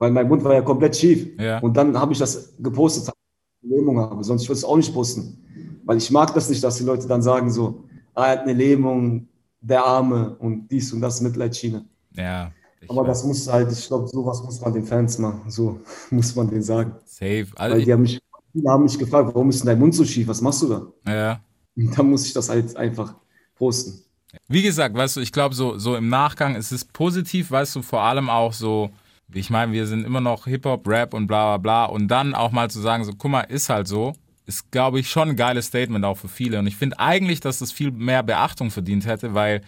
Weil 0.00 0.10
mein 0.10 0.26
Mund 0.26 0.42
war 0.42 0.52
ja 0.54 0.62
komplett 0.62 0.96
schief. 0.96 1.28
Ja. 1.38 1.60
Und 1.60 1.76
dann 1.76 1.96
habe 1.96 2.12
ich 2.12 2.18
das 2.18 2.54
gepostet, 2.58 3.06
dass 3.06 3.14
ich 3.62 3.68
eine 3.70 3.76
Lähmung 3.78 4.00
habe. 4.00 4.24
Sonst 4.24 4.42
würde 4.48 4.54
ich 4.54 4.58
es 4.58 4.64
auch 4.64 4.76
nicht 4.76 4.92
posten. 4.92 5.80
Weil 5.84 5.98
ich 5.98 6.10
mag 6.10 6.34
das 6.34 6.48
nicht, 6.48 6.64
dass 6.64 6.76
die 6.78 6.82
Leute 6.84 7.06
dann 7.06 7.22
sagen 7.22 7.50
so, 7.52 7.84
ah, 8.14 8.24
er 8.26 8.32
hat 8.32 8.40
eine 8.40 8.54
Lähmung, 8.54 9.28
der 9.64 9.84
Arme 9.84 10.36
und 10.38 10.68
dies 10.68 10.92
und 10.92 11.00
das, 11.00 11.20
Mitleidsschiene. 11.20 11.84
ja. 12.12 12.52
Aber 12.86 13.04
das 13.04 13.24
muss 13.24 13.48
halt, 13.48 13.72
ich 13.72 13.86
glaube, 13.86 14.06
sowas 14.08 14.42
muss 14.42 14.60
man 14.60 14.74
den 14.74 14.84
Fans 14.84 15.16
machen. 15.16 15.50
So 15.50 15.80
muss 16.10 16.36
man 16.36 16.50
denen 16.50 16.62
sagen. 16.62 16.94
Safe. 17.06 17.46
Also 17.56 17.76
Weil 17.76 17.84
die 17.84 17.92
haben 17.92 18.02
mich, 18.02 18.20
viele 18.52 18.70
haben 18.70 18.82
mich 18.82 18.98
gefragt, 18.98 19.30
warum 19.34 19.48
ist 19.48 19.60
denn 19.60 19.68
dein 19.68 19.78
Mund 19.78 19.94
so 19.94 20.04
schief? 20.04 20.28
Was 20.28 20.42
machst 20.42 20.60
du 20.62 20.68
da? 20.68 20.86
ja. 21.10 21.40
Und 21.76 21.98
dann 21.98 22.10
muss 22.10 22.26
ich 22.26 22.34
das 22.34 22.50
halt 22.50 22.76
einfach 22.76 23.14
posten. 23.56 24.04
Wie 24.48 24.62
gesagt, 24.62 24.94
weißt 24.94 25.16
du, 25.16 25.20
ich 25.20 25.32
glaube, 25.32 25.54
so, 25.54 25.78
so 25.78 25.96
im 25.96 26.08
Nachgang 26.08 26.56
ist 26.56 26.72
es 26.72 26.84
positiv, 26.84 27.50
weißt 27.50 27.74
du, 27.76 27.82
vor 27.82 28.02
allem 28.02 28.28
auch 28.28 28.52
so, 28.52 28.90
ich 29.32 29.50
meine, 29.50 29.72
wir 29.72 29.86
sind 29.86 30.04
immer 30.04 30.20
noch 30.20 30.44
Hip-Hop, 30.44 30.86
Rap 30.86 31.14
und 31.14 31.26
bla 31.26 31.56
bla 31.56 31.58
bla. 31.58 31.84
Und 31.86 32.08
dann 32.08 32.34
auch 32.34 32.52
mal 32.52 32.70
zu 32.70 32.80
sagen, 32.80 33.04
so, 33.04 33.12
guck 33.16 33.30
mal, 33.30 33.40
ist 33.40 33.70
halt 33.70 33.88
so, 33.88 34.12
ist, 34.46 34.70
glaube 34.70 35.00
ich, 35.00 35.08
schon 35.08 35.30
ein 35.30 35.36
geiles 35.36 35.66
Statement 35.66 36.04
auch 36.04 36.16
für 36.18 36.28
viele. 36.28 36.58
Und 36.58 36.66
ich 36.66 36.76
finde 36.76 36.98
eigentlich, 36.98 37.40
dass 37.40 37.58
das 37.58 37.72
viel 37.72 37.90
mehr 37.90 38.22
Beachtung 38.22 38.70
verdient 38.70 39.06
hätte, 39.06 39.34
weil, 39.34 39.62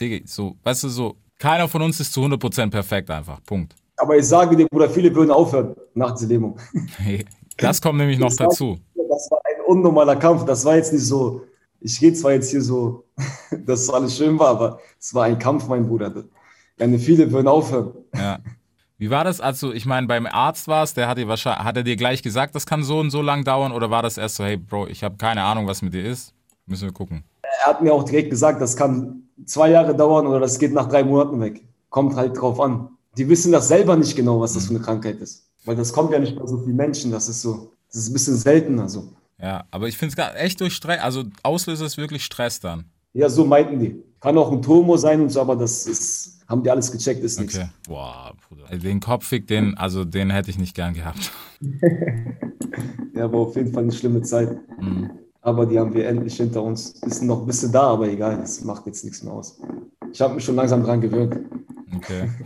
Digga, 0.00 0.24
so, 0.26 0.56
weißt 0.62 0.84
du, 0.84 0.88
so, 0.88 1.16
keiner 1.38 1.68
von 1.68 1.82
uns 1.82 2.00
ist 2.00 2.12
zu 2.12 2.22
100% 2.22 2.70
perfekt 2.70 3.10
einfach. 3.10 3.42
Punkt. 3.44 3.74
Aber 3.96 4.16
ich 4.16 4.24
sage 4.26 4.56
dir, 4.56 4.66
Bruder, 4.66 4.88
viele 4.88 5.14
würden 5.14 5.30
aufhören 5.30 5.74
nach 5.94 6.12
dieser 6.12 6.28
Lähmung. 6.28 6.58
Das 7.58 7.80
kommt 7.82 7.98
nämlich 7.98 8.18
noch 8.18 8.30
war- 8.38 8.48
dazu. 8.48 8.78
Das 8.94 9.30
war 9.30 9.38
ein 9.44 9.60
unnormaler 9.66 10.16
Kampf. 10.16 10.46
Das 10.46 10.64
war 10.64 10.76
jetzt 10.76 10.92
nicht 10.92 11.04
so, 11.04 11.42
ich 11.80 12.00
gehe 12.00 12.12
zwar 12.14 12.32
jetzt 12.32 12.50
hier 12.50 12.62
so, 12.62 13.04
dass 13.66 13.88
alles 13.90 14.16
schön 14.16 14.38
war, 14.38 14.48
aber 14.48 14.80
es 14.98 15.12
war 15.14 15.24
ein 15.24 15.38
Kampf, 15.38 15.68
mein 15.68 15.86
Bruder. 15.86 16.24
Keine 16.78 16.98
viele 16.98 17.30
würden 17.30 17.46
aufhören. 17.48 17.92
Ja. 18.14 18.38
Wie 19.02 19.10
war 19.10 19.24
das, 19.24 19.40
als 19.40 19.58
du, 19.58 19.72
ich 19.72 19.84
meine, 19.84 20.06
beim 20.06 20.26
Arzt 20.26 20.68
warst, 20.68 20.96
der 20.96 21.08
hat 21.08 21.18
dir 21.18 21.26
wahrscheinlich, 21.26 21.64
hat 21.64 21.76
er 21.76 21.82
dir 21.82 21.96
gleich 21.96 22.22
gesagt, 22.22 22.54
das 22.54 22.66
kann 22.66 22.84
so 22.84 23.00
und 23.00 23.10
so 23.10 23.20
lang 23.20 23.42
dauern 23.42 23.72
oder 23.72 23.90
war 23.90 24.00
das 24.00 24.16
erst 24.16 24.36
so, 24.36 24.44
hey 24.44 24.56
Bro, 24.56 24.86
ich 24.86 25.02
habe 25.02 25.16
keine 25.16 25.42
Ahnung, 25.42 25.66
was 25.66 25.82
mit 25.82 25.92
dir 25.92 26.04
ist? 26.04 26.32
Müssen 26.66 26.84
wir 26.84 26.92
gucken. 26.92 27.24
Er 27.42 27.66
hat 27.66 27.82
mir 27.82 27.92
auch 27.92 28.04
direkt 28.04 28.30
gesagt, 28.30 28.62
das 28.62 28.76
kann 28.76 29.24
zwei 29.44 29.70
Jahre 29.70 29.96
dauern 29.96 30.28
oder 30.28 30.38
das 30.38 30.56
geht 30.56 30.72
nach 30.72 30.88
drei 30.88 31.02
Monaten 31.02 31.40
weg. 31.40 31.62
Kommt 31.90 32.14
halt 32.14 32.40
drauf 32.40 32.60
an. 32.60 32.90
Die 33.18 33.28
wissen 33.28 33.50
das 33.50 33.66
selber 33.66 33.96
nicht 33.96 34.14
genau, 34.14 34.40
was 34.40 34.54
das 34.54 34.66
für 34.66 34.74
eine 34.76 34.84
Krankheit 34.84 35.16
ist. 35.16 35.48
Weil 35.64 35.74
das 35.74 35.92
kommt 35.92 36.12
ja 36.12 36.20
nicht 36.20 36.38
bei 36.38 36.46
so 36.46 36.58
vielen 36.58 36.76
Menschen. 36.76 37.10
Das 37.10 37.28
ist 37.28 37.42
so, 37.42 37.72
das 37.88 38.02
ist 38.02 38.10
ein 38.10 38.12
bisschen 38.12 38.36
seltener 38.36 38.88
so. 38.88 39.08
Ja, 39.40 39.64
aber 39.72 39.88
ich 39.88 39.98
finde 39.98 40.14
es 40.16 40.40
echt 40.40 40.60
durch 40.60 40.74
Stress, 40.74 41.00
also 41.00 41.24
Auslöser 41.42 41.86
ist 41.86 41.96
wirklich 41.96 42.24
Stress 42.24 42.60
dann. 42.60 42.84
Ja, 43.14 43.28
so 43.28 43.44
meinten 43.44 43.80
die. 43.80 44.00
Kann 44.20 44.38
auch 44.38 44.52
ein 44.52 44.62
Tumor 44.62 44.96
sein 44.96 45.22
und 45.22 45.30
so, 45.30 45.40
aber 45.40 45.56
das 45.56 45.88
ist, 45.88 46.41
haben 46.52 46.62
die 46.62 46.70
alles 46.70 46.92
gecheckt, 46.92 47.24
ist 47.24 47.40
nichts. 47.40 47.56
Okay. 47.56 47.68
Boah, 47.88 48.34
Bruder. 48.48 48.78
Den 48.78 49.00
Kopffick, 49.00 49.46
den, 49.48 49.76
also 49.76 50.04
den 50.04 50.30
hätte 50.30 50.50
ich 50.50 50.58
nicht 50.58 50.74
gern 50.76 50.94
gehabt. 50.94 51.32
Ja, 53.14 53.30
war 53.30 53.40
auf 53.40 53.56
jeden 53.56 53.72
Fall 53.72 53.82
eine 53.82 53.92
schlimme 53.92 54.22
Zeit. 54.22 54.58
Mhm. 54.80 55.10
Aber 55.42 55.66
die 55.66 55.78
haben 55.78 55.92
wir 55.92 56.08
endlich 56.08 56.36
hinter 56.36 56.62
uns. 56.62 56.92
Ist 57.02 57.22
noch 57.22 57.42
ein 57.42 57.46
bisschen 57.46 57.70
da, 57.70 57.82
aber 57.82 58.08
egal, 58.08 58.38
das 58.38 58.64
macht 58.64 58.86
jetzt 58.86 59.04
nichts 59.04 59.22
mehr 59.22 59.34
aus. 59.34 59.60
Ich 60.12 60.20
habe 60.20 60.34
mich 60.34 60.44
schon 60.44 60.56
langsam 60.56 60.82
dran 60.82 61.00
gewöhnt. 61.00 61.36
Okay. 61.94 62.30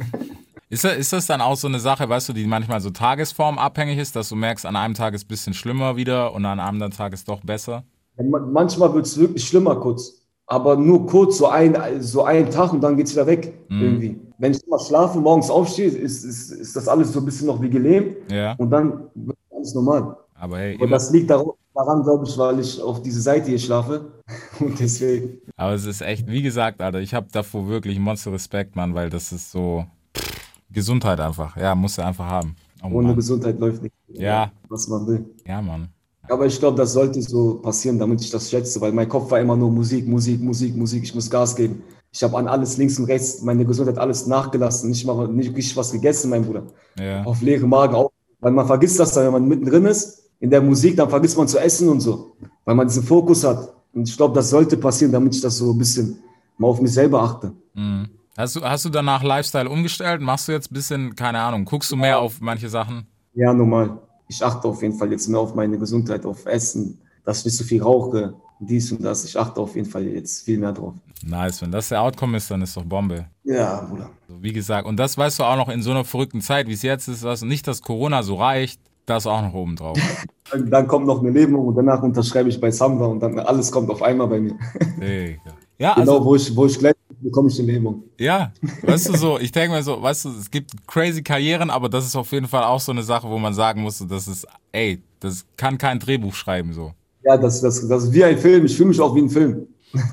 Ist 0.69 0.83
das, 0.83 0.97
ist 0.97 1.13
das 1.13 1.27
dann 1.27 1.41
auch 1.41 1.55
so 1.55 1.69
eine 1.69 1.79
Sache, 1.79 2.09
weißt 2.09 2.29
du, 2.29 2.33
die 2.33 2.45
manchmal 2.45 2.81
so 2.81 2.91
tagesformabhängig 2.91 3.99
ist, 3.99 4.17
dass 4.17 4.29
du 4.31 4.35
merkst, 4.35 4.67
an 4.67 4.75
einem 4.75 4.95
Tag 4.95 5.15
ist 5.15 5.27
ein 5.27 5.29
bisschen 5.29 5.55
schlimmer 5.55 5.95
wieder 5.95 6.33
und 6.35 6.45
an 6.45 6.59
einem 6.59 6.69
anderen 6.69 6.91
Tag 6.91 7.13
ist 7.13 7.29
doch 7.29 7.41
besser? 7.41 7.85
Manchmal 8.17 8.93
wird 8.93 9.07
es 9.07 9.17
wirklich 9.17 9.47
schlimmer 9.47 9.77
kurz. 9.77 10.26
Aber 10.47 10.77
nur 10.77 11.07
kurz, 11.07 11.39
so 11.39 11.49
ein, 11.49 11.77
so 12.01 12.23
ein 12.25 12.51
Tag 12.51 12.73
und 12.73 12.81
dann 12.81 12.97
geht 12.97 13.07
es 13.07 13.13
wieder 13.13 13.27
weg. 13.27 13.53
Irgendwie. 13.69 14.21
Wenn 14.39 14.53
ich 14.53 14.65
immer 14.67 14.79
schlafe, 14.79 15.19
morgens 15.19 15.51
aufstehe, 15.51 15.89
ist, 15.89 16.25
ist, 16.25 16.51
ist 16.51 16.77
das 16.77 16.87
alles 16.89 17.13
so 17.13 17.21
ein 17.21 17.25
bisschen 17.25 17.49
noch 17.49 17.61
wie 17.61 17.71
gelähmt. 17.71 18.17
Ja. 18.31 18.53
Und 18.59 18.71
dann 18.71 19.09
wird 19.15 19.39
alles 19.51 19.75
normal. 19.75 20.17
Aber 20.35 20.59
hey, 20.59 20.75
immer, 20.75 20.89
das 20.89 21.11
liegt 21.11 21.31
daran, 21.31 21.47
daran 21.75 22.03
glaube 22.03 22.27
ich, 22.27 22.37
weil 22.39 22.61
ich 22.61 22.81
auf 22.81 23.03
diese 23.03 23.21
Seite 23.21 23.49
hier 23.49 23.59
schlafe. 23.59 24.13
Und 24.61 24.79
deswegen. 24.79 25.39
aber 25.57 25.73
es 25.75 25.85
ist 25.87 26.01
echt, 26.03 26.27
wie 26.29 26.43
gesagt, 26.43 26.81
Alter, 26.81 27.01
ich 27.01 27.15
habe 27.15 27.27
davor 27.33 27.67
wirklich 27.69 27.99
Monster 27.99 28.33
Respekt, 28.33 28.77
Mann, 28.77 28.95
weil 28.95 29.11
das 29.11 29.33
ist 29.33 29.51
so 29.51 29.85
pff, 30.17 30.37
Gesundheit 30.71 31.19
einfach. 31.19 31.57
Ja, 31.57 31.75
musst 31.75 31.99
du 31.99 32.03
einfach 32.03 32.27
haben. 32.27 32.55
Oh, 32.83 32.89
Ohne 32.89 33.09
Mann. 33.09 33.17
Gesundheit 33.17 33.59
läuft 33.59 33.83
nicht. 33.83 33.95
Ja. 34.09 34.53
Was 34.69 34.87
man 34.89 35.07
will. 35.07 35.25
Ja, 35.47 35.63
Mann. 35.63 35.89
Aber 36.29 36.47
ich 36.47 36.59
glaube, 36.59 36.77
das 36.77 36.93
sollte 36.93 37.23
so 37.23 37.55
passieren, 37.55 37.99
damit 37.99 38.21
ich 38.21 38.31
das 38.31 38.51
schätze, 38.51 38.81
weil 38.81 38.93
mein 38.93 39.09
Kopf 39.09 39.31
war 39.31 39.41
immer 39.41 39.57
nur 39.57 39.71
Musik, 39.71 40.07
Musik, 40.07 40.41
Musik, 40.41 40.77
Musik. 40.77 41.05
Ich 41.05 41.15
muss 41.15 41.31
Gas 41.31 41.55
geben. 41.55 41.83
Ich 42.13 42.23
habe 42.23 42.37
an 42.39 42.49
alles 42.49 42.77
links 42.77 42.99
und 42.99 43.05
rechts, 43.07 43.43
meine 43.43 43.65
Gesundheit 43.65 43.99
alles 43.99 44.27
nachgelassen. 44.27 44.91
Nicht 44.91 45.05
mal 45.07 45.29
nicht 45.29 45.55
richtig 45.55 45.77
was 45.77 45.93
gegessen, 45.93 46.31
mein 46.31 46.45
Bruder. 46.45 46.65
Ja. 46.99 47.23
Auf 47.25 47.43
leere 47.43 47.67
Magen 47.67 47.95
auch. 47.95 48.11
Weil 48.41 48.53
man 48.53 48.67
vergisst 48.67 48.99
das 48.99 49.13
dann, 49.13 49.27
wenn 49.27 49.33
man 49.33 49.49
mittendrin 49.49 49.85
ist, 49.87 50.31
in 50.41 50.51
der 50.51 50.61
Musik, 50.61 50.97
dann 50.97 51.09
vergisst 51.09 51.37
man 51.37 51.49
zu 51.49 51.59
essen 51.59 51.89
und 51.89 52.01
so. 52.01 52.37
Weil 52.65 52.75
man 52.75 52.87
diesen 52.87 53.03
Fokus 53.03 53.45
hat. 53.45 53.73
Und 53.93 54.09
ich 54.09 54.17
glaube, 54.17 54.35
das 54.35 54.51
sollte 54.51 54.77
passieren, 54.77 55.13
damit 55.13 55.35
ich 55.35 55.41
das 55.41 55.57
so 55.57 55.73
ein 55.73 55.79
bisschen 55.79 56.19
mal 56.59 56.69
auf 56.69 56.81
mich 56.81 56.93
selber 56.93 57.23
achte. 57.23 57.53
Mhm. 57.75 58.09
Hast 58.37 58.55
du, 58.55 58.61
hast 58.61 58.85
du 58.85 58.91
danach 58.91 59.23
Lifestyle 59.23 59.69
umgestellt? 59.69 60.21
Machst 60.21 60.49
du 60.49 60.53
jetzt 60.53 60.71
ein 60.71 60.75
bisschen, 60.75 61.17
keine 61.17 61.41
Ahnung, 61.41 61.65
guckst 61.65 61.91
du 61.91 61.97
mehr 61.97 62.19
auf 62.19 62.41
manche 62.41 62.69
Sachen? 62.69 63.07
Ja, 63.33 63.55
normal. 63.55 63.99
Ich 64.29 64.45
achte 64.45 64.69
auf 64.69 64.83
jeden 64.83 64.99
Fall 64.99 65.11
jetzt 65.13 65.29
mehr 65.29 65.41
auf 65.41 65.55
meine 65.55 65.79
Gesundheit, 65.79 66.27
auf 66.27 66.47
Essen, 66.47 66.99
dass 67.25 67.41
ich 67.41 67.45
nicht 67.47 67.57
so 67.57 67.65
viel 67.65 67.83
rauche, 67.83 68.35
dies 68.59 68.93
und 68.93 69.03
das. 69.03 69.25
Ich 69.25 69.39
achte 69.39 69.61
auf 69.61 69.77
jeden 69.77 69.89
Fall 69.89 70.05
jetzt 70.05 70.45
viel 70.45 70.59
mehr 70.59 70.73
drauf. 70.73 70.95
Nice, 71.25 71.63
wenn 71.63 71.71
das 71.71 71.89
der 71.89 72.03
Outcome 72.03 72.37
ist, 72.37 72.51
dann 72.51 72.63
ist 72.63 72.77
doch 72.77 72.85
Bombe. 72.85 73.27
Ja, 73.45 73.83
Bruder. 73.83 74.11
Wie 74.29 74.53
gesagt, 74.53 74.87
und 74.87 74.97
das 74.97 75.17
weißt 75.17 75.39
du 75.39 75.45
auch 75.45 75.57
noch 75.57 75.69
in 75.69 75.83
so 75.83 75.91
einer 75.91 76.05
verrückten 76.05 76.41
Zeit, 76.41 76.69
wie 76.69 76.73
es 76.73 76.83
jetzt 76.83 77.09
ist, 77.09 77.23
was 77.23 77.43
nicht, 77.43 77.67
dass 77.67 77.83
Corona 77.83 78.23
so 78.23 78.37
reicht, 78.37 78.81
das 79.07 79.27
auch 79.27 79.43
noch 79.43 79.55
oben 79.55 79.77
drauf. 79.77 79.99
Dann, 80.71 80.87
kommt 80.87 81.07
noch 81.07 81.21
eine 81.21 81.31
Lähmung 81.31 81.67
und 81.67 81.75
danach 81.75 82.03
unterschreibe 82.03 82.49
ich 82.49 82.61
bei 82.61 82.71
Samba 82.71 83.07
und 83.07 83.19
dann 83.19 83.37
alles 83.41 83.73
kommt 83.73 83.91
auf 83.91 84.01
einmal 84.01 84.29
bei 84.29 84.39
mir. 84.39 84.57
Digga. 85.01 85.41
Ja, 85.79 85.93
genau, 85.93 86.13
also, 86.13 86.25
wo 86.25 86.35
ich, 86.37 86.57
wo 86.57 86.65
ich 86.65 86.79
gleich 86.79 86.95
bekomme 87.27 87.49
ich 87.51 87.59
eine 87.59 87.73
Lähmung. 87.73 88.03
ja, 88.19 88.53
weißt 88.83 89.09
du 89.11 89.17
so, 89.17 89.39
ich 89.39 89.53
denke 89.53 89.75
mir 89.77 89.83
so, 89.83 90.01
weißt 90.01 90.25
du, 90.25 90.29
es 90.31 90.51
gibt 90.51 90.71
crazy 90.87 91.23
Karrieren, 91.23 91.71
aber 91.71 91.89
das 91.89 92.07
ist 92.07 92.17
auf 92.17 92.31
jeden 92.33 92.47
Fall 92.49 92.65
auch 92.65 92.81
so 92.81 92.93
eine 92.93 93.03
Sache, 93.03 93.29
wo 93.29 93.39
man 93.39 93.53
sagen 93.53 93.83
muss, 93.83 93.99
das 94.09 94.29
ist, 94.29 94.47
ey, 94.73 95.03
das 95.21 95.45
kann 95.57 95.77
kein 95.79 95.99
Drehbuch 95.99 96.35
schreiben, 96.35 96.73
so. 96.73 96.93
Ja, 97.25 97.37
das, 97.37 97.61
das, 97.61 97.87
das 97.89 98.05
ist 98.05 98.13
wie 98.13 98.23
ein 98.25 98.39
Film. 98.39 98.65
Ich 98.67 98.77
fühle 98.77 98.89
mich 98.91 99.01
auch 99.01 99.15
wie 99.15 99.21
ein 99.23 99.29
Film. 99.31 99.67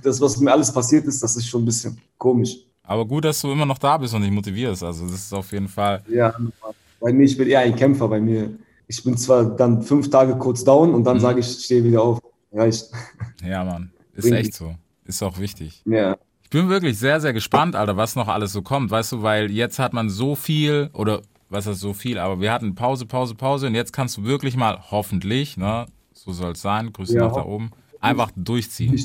Das, 0.04 0.20
was 0.20 0.38
mir 0.40 0.52
alles 0.52 0.72
passiert 0.74 1.06
ist, 1.06 1.22
das 1.22 1.36
ist 1.36 1.48
schon 1.48 1.62
ein 1.62 1.66
bisschen 1.66 1.98
komisch. 2.18 2.58
Aber 2.84 3.06
gut, 3.06 3.24
dass 3.26 3.40
du 3.42 3.52
immer 3.52 3.66
noch 3.66 3.78
da 3.78 3.98
bist 3.98 4.14
und 4.14 4.22
dich 4.24 4.32
motivierst, 4.32 4.84
also 4.84 5.06
das 5.06 5.14
ist 5.16 5.34
auf 5.34 5.52
jeden 5.52 5.68
Fall, 5.68 6.02
Ja, 6.10 6.34
bei 7.00 7.14
mir, 7.14 7.24
ich 7.26 7.38
bin 7.38 7.48
eher 7.48 7.60
ein 7.60 7.76
Kämpfer. 7.76 8.08
Bei 8.08 8.20
mir, 8.20 8.50
ich 8.88 9.04
bin 9.04 9.16
zwar 9.18 9.44
dann 9.46 9.82
fünf 9.82 10.10
Tage 10.10 10.36
kurz 10.38 10.64
down 10.64 10.94
und 10.94 11.04
dann 11.04 11.20
sage 11.20 11.40
ich, 11.40 11.48
ich 11.58 11.66
stehe 11.66 11.84
wieder 11.84 12.02
auf. 12.02 12.20
Reicht. 12.52 12.90
ja, 13.46 13.64
Mann, 13.64 13.92
ist 14.14 14.24
Bring- 14.24 14.34
echt 14.36 14.54
so, 14.56 14.74
ist 15.06 15.22
auch 15.24 15.38
wichtig. 15.40 15.82
Ja. 15.86 16.18
Ich 16.54 16.60
bin 16.60 16.70
wirklich 16.70 17.00
sehr, 17.00 17.20
sehr 17.20 17.34
gespannt, 17.34 17.76
Alter, 17.76 17.98
was 17.98 18.16
noch 18.16 18.28
alles 18.28 18.54
so 18.54 18.62
kommt, 18.62 18.92
weißt 18.92 19.14
du, 19.14 19.24
weil 19.24 19.50
jetzt 19.50 19.80
hat 19.80 19.92
man 19.92 20.12
so 20.12 20.36
viel, 20.36 20.92
oder 20.94 21.24
was 21.50 21.66
heißt 21.66 21.80
so 21.80 21.94
viel, 21.94 22.20
aber 22.20 22.42
wir 22.42 22.52
hatten 22.52 22.76
Pause, 22.76 23.08
Pause, 23.08 23.34
Pause 23.34 23.66
und 23.66 23.74
jetzt 23.74 23.92
kannst 23.92 24.18
du 24.18 24.24
wirklich 24.24 24.56
mal, 24.56 24.78
hoffentlich, 24.92 25.58
ne, 25.58 25.88
so 26.14 26.32
soll 26.32 26.52
es 26.52 26.62
sein, 26.62 26.94
Grüße 26.94 27.16
Ja, 27.16 27.26
nach 27.26 27.34
da 27.34 27.44
oben, 27.44 27.72
einfach 28.00 28.30
durchziehen. 28.36 29.02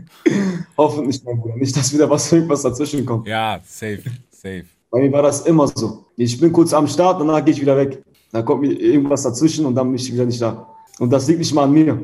Hoffentlich, 0.76 1.24
mein 1.24 1.40
Bruder. 1.40 1.56
Nicht, 1.56 1.74
dass 1.74 1.94
wieder 1.94 2.10
was, 2.10 2.30
irgendwas 2.32 2.60
dazwischen 2.60 3.06
kommt. 3.06 3.26
Ja, 3.26 3.58
safe, 3.64 4.02
safe. 4.28 4.66
Bei 4.90 5.00
mir 5.00 5.12
war 5.12 5.22
das 5.22 5.46
immer 5.46 5.68
so. 5.68 6.04
Ich 6.18 6.38
bin 6.38 6.52
kurz 6.52 6.74
am 6.74 6.86
Start, 6.86 7.18
danach 7.22 7.42
gehe 7.42 7.54
ich 7.54 7.60
wieder 7.62 7.78
weg. 7.78 8.04
Dann 8.32 8.44
kommt 8.44 8.60
mir 8.60 8.70
irgendwas 8.70 9.22
dazwischen 9.22 9.64
und 9.64 9.74
dann 9.74 9.86
bin 9.86 9.94
ich 9.94 10.12
wieder 10.12 10.26
nicht 10.26 10.42
da. 10.42 10.68
Und 10.98 11.10
das 11.10 11.26
liegt 11.26 11.38
nicht 11.38 11.54
mal 11.54 11.64
an 11.64 11.72
mir. 11.72 11.98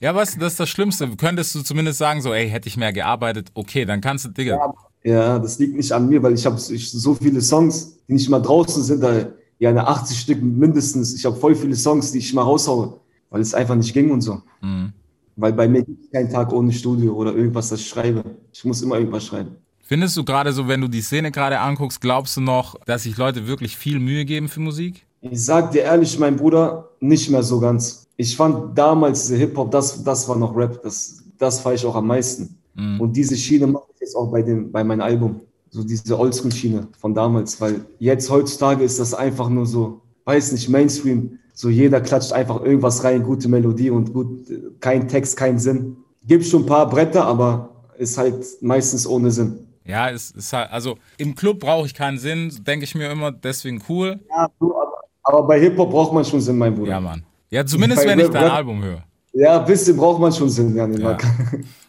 Ja, 0.00 0.14
weißt 0.14 0.36
du, 0.36 0.40
das 0.40 0.52
ist 0.52 0.60
das 0.60 0.68
Schlimmste. 0.68 1.08
Könntest 1.16 1.54
du 1.54 1.62
zumindest 1.62 1.98
sagen, 1.98 2.22
so, 2.22 2.32
ey, 2.32 2.48
hätte 2.48 2.68
ich 2.68 2.76
mehr 2.76 2.92
gearbeitet, 2.92 3.50
okay, 3.54 3.84
dann 3.84 4.00
kannst 4.00 4.24
du, 4.24 4.28
Digga. 4.30 4.74
Ja, 5.04 5.38
das 5.38 5.58
liegt 5.58 5.76
nicht 5.76 5.92
an 5.92 6.08
mir, 6.08 6.22
weil 6.22 6.34
ich 6.34 6.44
habe 6.46 6.58
so 6.58 7.14
viele 7.14 7.40
Songs, 7.40 7.96
die 8.08 8.14
nicht 8.14 8.28
mal 8.28 8.40
draußen 8.40 8.82
sind. 8.82 9.02
Da, 9.02 9.26
ja, 9.58 9.70
eine 9.70 9.86
80 9.86 10.18
Stück 10.18 10.42
mindestens. 10.42 11.14
Ich 11.14 11.24
habe 11.24 11.36
voll 11.36 11.54
viele 11.54 11.76
Songs, 11.76 12.12
die 12.12 12.18
ich 12.18 12.32
mal 12.34 12.42
raushaue, 12.42 13.00
weil 13.30 13.40
es 13.40 13.54
einfach 13.54 13.74
nicht 13.74 13.92
ging 13.94 14.10
und 14.10 14.20
so. 14.20 14.42
Mhm. 14.60 14.92
Weil 15.36 15.52
bei 15.52 15.68
mir 15.68 15.84
gibt 15.84 16.04
es 16.04 16.10
keinen 16.10 16.30
Tag 16.30 16.52
ohne 16.52 16.72
Studio 16.72 17.14
oder 17.14 17.34
irgendwas, 17.34 17.68
das 17.68 17.80
ich 17.80 17.88
schreibe. 17.88 18.24
Ich 18.52 18.64
muss 18.64 18.82
immer 18.82 18.98
irgendwas 18.98 19.26
schreiben. 19.26 19.56
Findest 19.80 20.16
du 20.16 20.24
gerade 20.24 20.52
so, 20.52 20.66
wenn 20.66 20.80
du 20.80 20.88
die 20.88 21.02
Szene 21.02 21.30
gerade 21.30 21.60
anguckst, 21.60 22.00
glaubst 22.00 22.36
du 22.36 22.40
noch, 22.40 22.74
dass 22.86 23.04
sich 23.04 23.16
Leute 23.16 23.46
wirklich 23.46 23.76
viel 23.76 24.00
Mühe 24.00 24.24
geben 24.24 24.48
für 24.48 24.60
Musik? 24.60 25.06
Ich 25.20 25.44
sag 25.44 25.70
dir 25.70 25.82
ehrlich, 25.82 26.18
mein 26.18 26.36
Bruder, 26.36 26.90
nicht 27.00 27.30
mehr 27.30 27.42
so 27.42 27.60
ganz. 27.60 28.05
Ich 28.16 28.36
fand 28.36 28.76
damals 28.76 29.28
Hip-Hop, 29.28 29.70
das, 29.70 30.02
das 30.02 30.28
war 30.28 30.36
noch 30.36 30.56
Rap, 30.56 30.82
das, 30.82 31.22
das 31.38 31.60
fand 31.60 31.76
ich 31.76 31.84
auch 31.84 31.96
am 31.96 32.06
meisten. 32.06 32.56
Mhm. 32.74 33.00
Und 33.00 33.16
diese 33.16 33.36
Schiene 33.36 33.66
mache 33.66 33.84
ich 33.94 34.00
jetzt 34.00 34.16
auch 34.16 34.30
bei, 34.30 34.42
dem, 34.42 34.70
bei 34.72 34.82
meinem 34.82 35.02
Album. 35.02 35.40
So 35.70 35.84
diese 35.84 36.18
Oldschool-Schiene 36.18 36.88
von 36.98 37.14
damals, 37.14 37.60
weil 37.60 37.84
jetzt 37.98 38.30
heutzutage 38.30 38.84
ist 38.84 38.98
das 38.98 39.12
einfach 39.12 39.48
nur 39.48 39.66
so, 39.66 40.00
weiß 40.24 40.52
nicht, 40.52 40.68
Mainstream. 40.68 41.38
So 41.52 41.68
jeder 41.68 42.00
klatscht 42.00 42.32
einfach 42.32 42.62
irgendwas 42.62 43.02
rein, 43.04 43.22
gute 43.22 43.48
Melodie 43.48 43.90
und 43.90 44.12
gut, 44.12 44.46
kein 44.80 45.08
Text, 45.08 45.36
kein 45.36 45.58
Sinn. 45.58 45.96
Gibt 46.26 46.44
schon 46.44 46.62
ein 46.62 46.66
paar 46.66 46.88
Bretter, 46.88 47.24
aber 47.24 47.70
ist 47.98 48.16
halt 48.18 48.44
meistens 48.60 49.06
ohne 49.06 49.30
Sinn. 49.30 49.66
Ja, 49.84 50.10
es 50.10 50.32
ist 50.32 50.52
halt, 50.52 50.70
also 50.72 50.98
im 51.16 51.34
Club 51.34 51.60
brauche 51.60 51.86
ich 51.86 51.94
keinen 51.94 52.18
Sinn, 52.18 52.52
denke 52.66 52.84
ich 52.84 52.94
mir 52.94 53.10
immer, 53.10 53.30
deswegen 53.30 53.82
cool. 53.88 54.18
Ja, 54.28 54.50
aber 55.22 55.42
bei 55.46 55.60
Hip-Hop 55.60 55.90
braucht 55.90 56.12
man 56.12 56.24
schon 56.24 56.40
Sinn, 56.40 56.58
mein 56.58 56.74
Bruder. 56.74 56.90
Ja, 56.92 57.00
Mann. 57.00 57.22
Ja, 57.50 57.64
zumindest 57.64 58.06
wenn 58.06 58.18
ich 58.18 58.28
dein 58.28 58.50
Album 58.50 58.82
höre. 58.82 59.02
Ja, 59.32 59.60
ein 59.60 59.66
bisschen 59.66 59.98
braucht 59.98 60.18
man 60.18 60.32
schon 60.32 60.48
Sinn, 60.48 60.74
ja. 60.74 60.86
ja. 60.86 61.18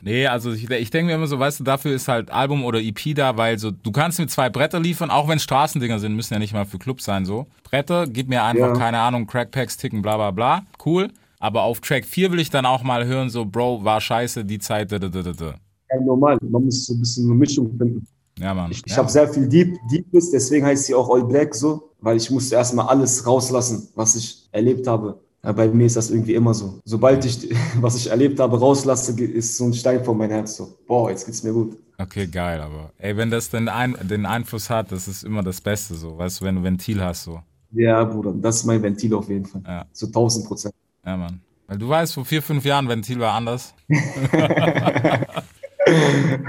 Nee, 0.02 0.28
also 0.28 0.52
ich, 0.52 0.70
ich 0.70 0.90
denke 0.90 1.08
mir 1.08 1.16
immer 1.16 1.28
so, 1.28 1.40
weißt 1.40 1.62
du, 1.62 1.64
dafür 1.64 1.96
ist 1.96 2.08
halt 2.10 2.30
Album 2.30 2.66
oder 2.66 2.80
EP 2.80 3.16
da, 3.16 3.38
weil 3.38 3.58
so, 3.58 3.72
du 3.72 3.92
kannst 3.92 4.20
mir 4.20 4.28
zwei 4.28 4.50
Bretter 4.50 4.80
liefern, 4.82 5.10
auch 5.10 5.30
wenn 5.30 5.40
Straßendinger 5.40 6.00
sind, 6.00 6.14
müssen 6.16 6.34
ja 6.34 6.40
nicht 6.40 6.54
mal 6.54 6.66
für 6.66 6.78
Clubs 6.78 7.06
sein, 7.06 7.26
so. 7.26 7.48
Bretter, 7.64 8.06
gib 8.06 8.28
mir 8.28 8.44
einfach, 8.44 8.68
ja. 8.68 8.74
keine 8.74 9.00
Ahnung, 9.00 9.28
Crackpacks, 9.28 9.78
Ticken, 9.78 10.02
bla 10.02 10.18
bla 10.18 10.32
bla. 10.32 10.66
Cool. 10.86 11.10
Aber 11.40 11.64
auf 11.64 11.80
Track 11.80 12.06
4 12.06 12.32
will 12.32 12.40
ich 12.40 12.50
dann 12.50 12.66
auch 12.66 12.84
mal 12.84 13.06
hören, 13.06 13.30
so, 13.30 13.46
Bro, 13.46 13.84
war 13.84 14.02
scheiße, 14.02 14.44
die 14.44 14.60
Zeit, 14.60 14.92
da, 14.92 15.00
da, 15.00 15.08
da, 15.08 15.22
da. 15.22 15.54
Ja, 15.90 16.02
normal. 16.02 16.38
Man 16.42 16.66
muss 16.66 16.86
so 16.86 16.94
ein 16.94 17.00
bisschen 17.00 17.26
eine 17.26 17.36
Mischung 17.36 17.78
finden. 17.78 18.06
Ja, 18.40 18.54
Mann. 18.54 18.72
Ich, 18.72 18.82
ich 18.86 18.92
ja. 18.92 18.98
habe 18.98 19.10
sehr 19.10 19.28
viel 19.28 19.48
Deep, 19.48 19.78
Deepness, 19.92 20.32
deswegen 20.32 20.66
heißt 20.66 20.86
sie 20.86 20.96
auch 20.96 21.10
All 21.10 21.24
Black 21.24 21.56
so, 21.56 21.92
weil 22.02 22.18
ich 22.18 22.30
musste 22.30 22.56
erstmal 22.56 22.88
alles 22.88 23.26
rauslassen, 23.26 23.88
was 23.96 24.16
ich 24.16 24.48
erlebt 24.52 24.86
habe. 24.88 25.20
Bei 25.42 25.68
mir 25.68 25.86
ist 25.86 25.96
das 25.96 26.10
irgendwie 26.10 26.34
immer 26.34 26.54
so. 26.54 26.80
Sobald 26.84 27.24
ich, 27.26 27.50
was 27.82 27.96
ich 27.96 28.10
erlebt 28.10 28.40
habe, 28.40 28.60
rauslasse, 28.60 29.20
ist 29.22 29.58
so 29.58 29.66
ein 29.66 29.74
Stein 29.74 30.04
vor 30.04 30.16
mein 30.16 30.30
Herz 30.30 30.58
so. 30.58 30.78
Boah, 30.88 31.10
jetzt 31.10 31.26
geht's 31.26 31.44
mir 31.44 31.54
gut. 31.54 31.78
Okay, 32.00 32.28
geil, 32.28 32.62
aber 32.62 32.92
ey, 33.00 33.18
wenn 33.18 33.32
das 33.32 33.50
den, 33.50 33.70
Ein 33.70 33.96
den 34.04 34.26
Einfluss 34.26 34.70
hat, 34.70 34.92
das 34.92 35.08
ist 35.08 35.24
immer 35.24 35.42
das 35.42 35.62
Beste 35.62 35.96
so, 35.96 36.18
weißt 36.18 36.42
du, 36.42 36.46
wenn 36.46 36.56
du 36.56 36.64
Ventil 36.64 37.04
hast 37.04 37.24
so. 37.24 37.42
Ja, 37.72 38.04
Bruder, 38.04 38.34
das 38.34 38.58
ist 38.58 38.66
mein 38.66 38.82
Ventil 38.82 39.14
auf 39.16 39.28
jeden 39.30 39.46
Fall. 39.46 39.62
Ja. 39.66 39.86
Zu 39.92 40.08
1000 40.08 40.48
Prozent. 40.48 40.76
Ja, 41.06 41.18
Mann. 41.18 41.42
Weil 41.68 41.78
du 41.78 41.90
weißt, 41.90 42.14
vor 42.14 42.24
vier, 42.24 42.42
fünf 42.42 42.64
Jahren 42.66 42.88
Ventil 42.88 43.20
war 43.20 43.34
anders. 43.34 43.74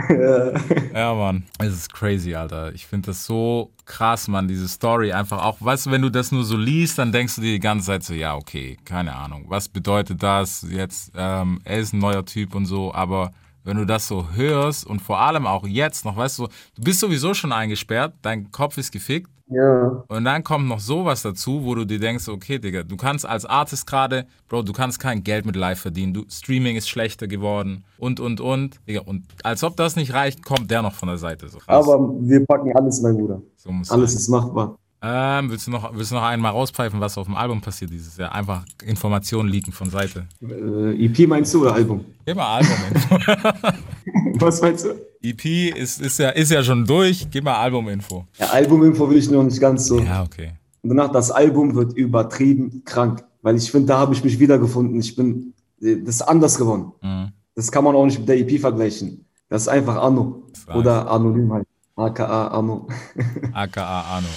ja. 0.08 0.52
ja, 0.94 1.14
Mann. 1.14 1.44
Es 1.58 1.72
ist 1.72 1.92
crazy, 1.92 2.34
Alter. 2.34 2.72
Ich 2.74 2.86
finde 2.86 3.06
das 3.06 3.24
so 3.24 3.72
krass, 3.84 4.28
Mann, 4.28 4.48
diese 4.48 4.68
Story. 4.68 5.12
Einfach 5.12 5.44
auch, 5.44 5.56
weißt 5.60 5.86
du, 5.86 5.90
wenn 5.90 6.02
du 6.02 6.10
das 6.10 6.32
nur 6.32 6.44
so 6.44 6.56
liest, 6.56 6.98
dann 6.98 7.12
denkst 7.12 7.36
du 7.36 7.40
dir 7.40 7.52
die 7.52 7.60
ganze 7.60 7.86
Zeit 7.86 8.02
so, 8.02 8.14
ja, 8.14 8.34
okay, 8.34 8.76
keine 8.84 9.14
Ahnung. 9.14 9.44
Was 9.48 9.68
bedeutet 9.68 10.22
das 10.22 10.66
jetzt? 10.68 11.12
Ähm, 11.16 11.60
er 11.64 11.78
ist 11.78 11.92
ein 11.92 11.98
neuer 11.98 12.24
Typ 12.24 12.54
und 12.54 12.66
so, 12.66 12.92
aber 12.94 13.32
wenn 13.64 13.76
du 13.76 13.84
das 13.84 14.08
so 14.08 14.30
hörst 14.32 14.86
und 14.86 15.00
vor 15.00 15.20
allem 15.20 15.46
auch 15.46 15.66
jetzt 15.66 16.04
noch, 16.04 16.16
weißt 16.16 16.38
du, 16.38 16.46
du 16.46 16.82
bist 16.82 17.00
sowieso 17.00 17.34
schon 17.34 17.52
eingesperrt, 17.52 18.14
dein 18.22 18.50
Kopf 18.50 18.78
ist 18.78 18.92
gefickt 18.92 19.30
ja. 19.50 20.04
Und 20.08 20.24
dann 20.24 20.44
kommt 20.44 20.68
noch 20.68 20.80
sowas 20.80 21.22
dazu, 21.22 21.64
wo 21.64 21.74
du 21.74 21.84
dir 21.84 21.98
denkst, 21.98 22.28
okay, 22.28 22.58
Digga, 22.58 22.82
du 22.82 22.96
kannst 22.96 23.26
als 23.26 23.44
Artist 23.44 23.86
gerade, 23.86 24.26
Bro, 24.48 24.62
du 24.62 24.72
kannst 24.72 25.00
kein 25.00 25.22
Geld 25.22 25.46
mit 25.46 25.56
Live 25.56 25.80
verdienen, 25.80 26.14
du, 26.14 26.24
Streaming 26.28 26.76
ist 26.76 26.88
schlechter 26.88 27.26
geworden 27.26 27.84
und, 27.98 28.20
und, 28.20 28.40
und. 28.40 28.80
Digga, 28.86 29.02
und 29.02 29.24
als 29.42 29.64
ob 29.64 29.76
das 29.76 29.96
nicht 29.96 30.12
reicht, 30.12 30.44
kommt 30.44 30.70
der 30.70 30.82
noch 30.82 30.94
von 30.94 31.08
der 31.08 31.18
Seite. 31.18 31.48
So 31.48 31.58
Aber 31.66 32.14
wir 32.20 32.44
packen 32.46 32.72
alles, 32.76 33.00
mein 33.00 33.16
Bruder. 33.16 33.40
So 33.56 33.70
alles 33.70 33.88
sein. 33.88 34.04
ist 34.04 34.28
machbar. 34.28 34.76
Ähm, 35.00 35.48
willst, 35.48 35.68
du 35.68 35.70
noch, 35.70 35.94
willst 35.94 36.10
du 36.10 36.16
noch 36.16 36.24
einmal 36.24 36.50
rauspfeifen, 36.50 37.00
was 37.00 37.16
auf 37.18 37.26
dem 37.26 37.36
Album 37.36 37.60
passiert 37.60 37.92
dieses 37.92 38.16
Jahr? 38.16 38.34
Einfach 38.34 38.64
Informationen 38.84 39.48
leaken 39.48 39.72
von 39.72 39.90
Seite. 39.90 40.26
Äh, 40.42 41.04
EP 41.04 41.28
meinst 41.28 41.54
du 41.54 41.62
oder 41.62 41.74
Album? 41.74 42.04
Immer 42.24 42.46
Album. 42.46 42.74
was 44.40 44.60
meinst 44.60 44.86
du? 44.86 45.07
EP 45.22 45.76
ist, 45.76 46.00
ist, 46.00 46.18
ja, 46.18 46.30
ist 46.30 46.50
ja 46.50 46.62
schon 46.62 46.84
durch. 46.84 47.28
Gib 47.30 47.44
mal 47.44 47.56
Albuminfo. 47.56 48.26
Ja, 48.38 48.46
Albuminfo 48.46 49.08
will 49.10 49.18
ich 49.18 49.30
noch 49.30 49.42
nicht 49.42 49.60
ganz 49.60 49.86
so. 49.86 49.98
Ja, 50.00 50.22
okay. 50.22 50.52
Und 50.82 50.90
danach, 50.90 51.10
das 51.10 51.30
Album 51.30 51.74
wird 51.74 51.92
übertrieben 51.94 52.82
krank. 52.84 53.24
Weil 53.42 53.56
ich 53.56 53.70
finde, 53.70 53.88
da 53.88 53.98
habe 53.98 54.14
ich 54.14 54.24
mich 54.24 54.38
wiedergefunden. 54.38 54.98
Ich 55.00 55.14
bin, 55.16 55.54
das 55.80 56.16
ist 56.16 56.22
anders 56.22 56.58
geworden. 56.58 56.92
Mhm. 57.02 57.32
Das 57.54 57.72
kann 57.72 57.84
man 57.84 57.94
auch 57.96 58.04
nicht 58.04 58.18
mit 58.20 58.28
der 58.28 58.38
EP 58.38 58.60
vergleichen. 58.60 59.24
Das 59.48 59.62
ist 59.62 59.68
einfach 59.68 59.96
Anno. 59.96 60.42
Oder 60.74 61.10
Anonym 61.10 61.52
halt. 61.52 61.66
AKA 61.96 62.48
Anno. 62.48 62.86
AKA 63.52 64.16
Anno. 64.16 64.28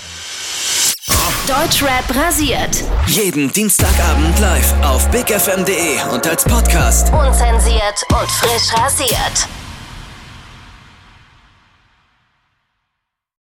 Deutschrap 1.48 2.15
rasiert. 2.15 2.84
Jeden 3.08 3.52
Dienstagabend 3.52 4.39
live 4.39 4.74
auf 4.84 5.10
bigfm.de 5.12 6.13
und 6.13 6.26
als 6.28 6.44
Podcast. 6.46 7.12
Unzensiert 7.13 8.06
und 8.10 8.30
frisch 8.30 8.74
rasiert. 8.80 9.61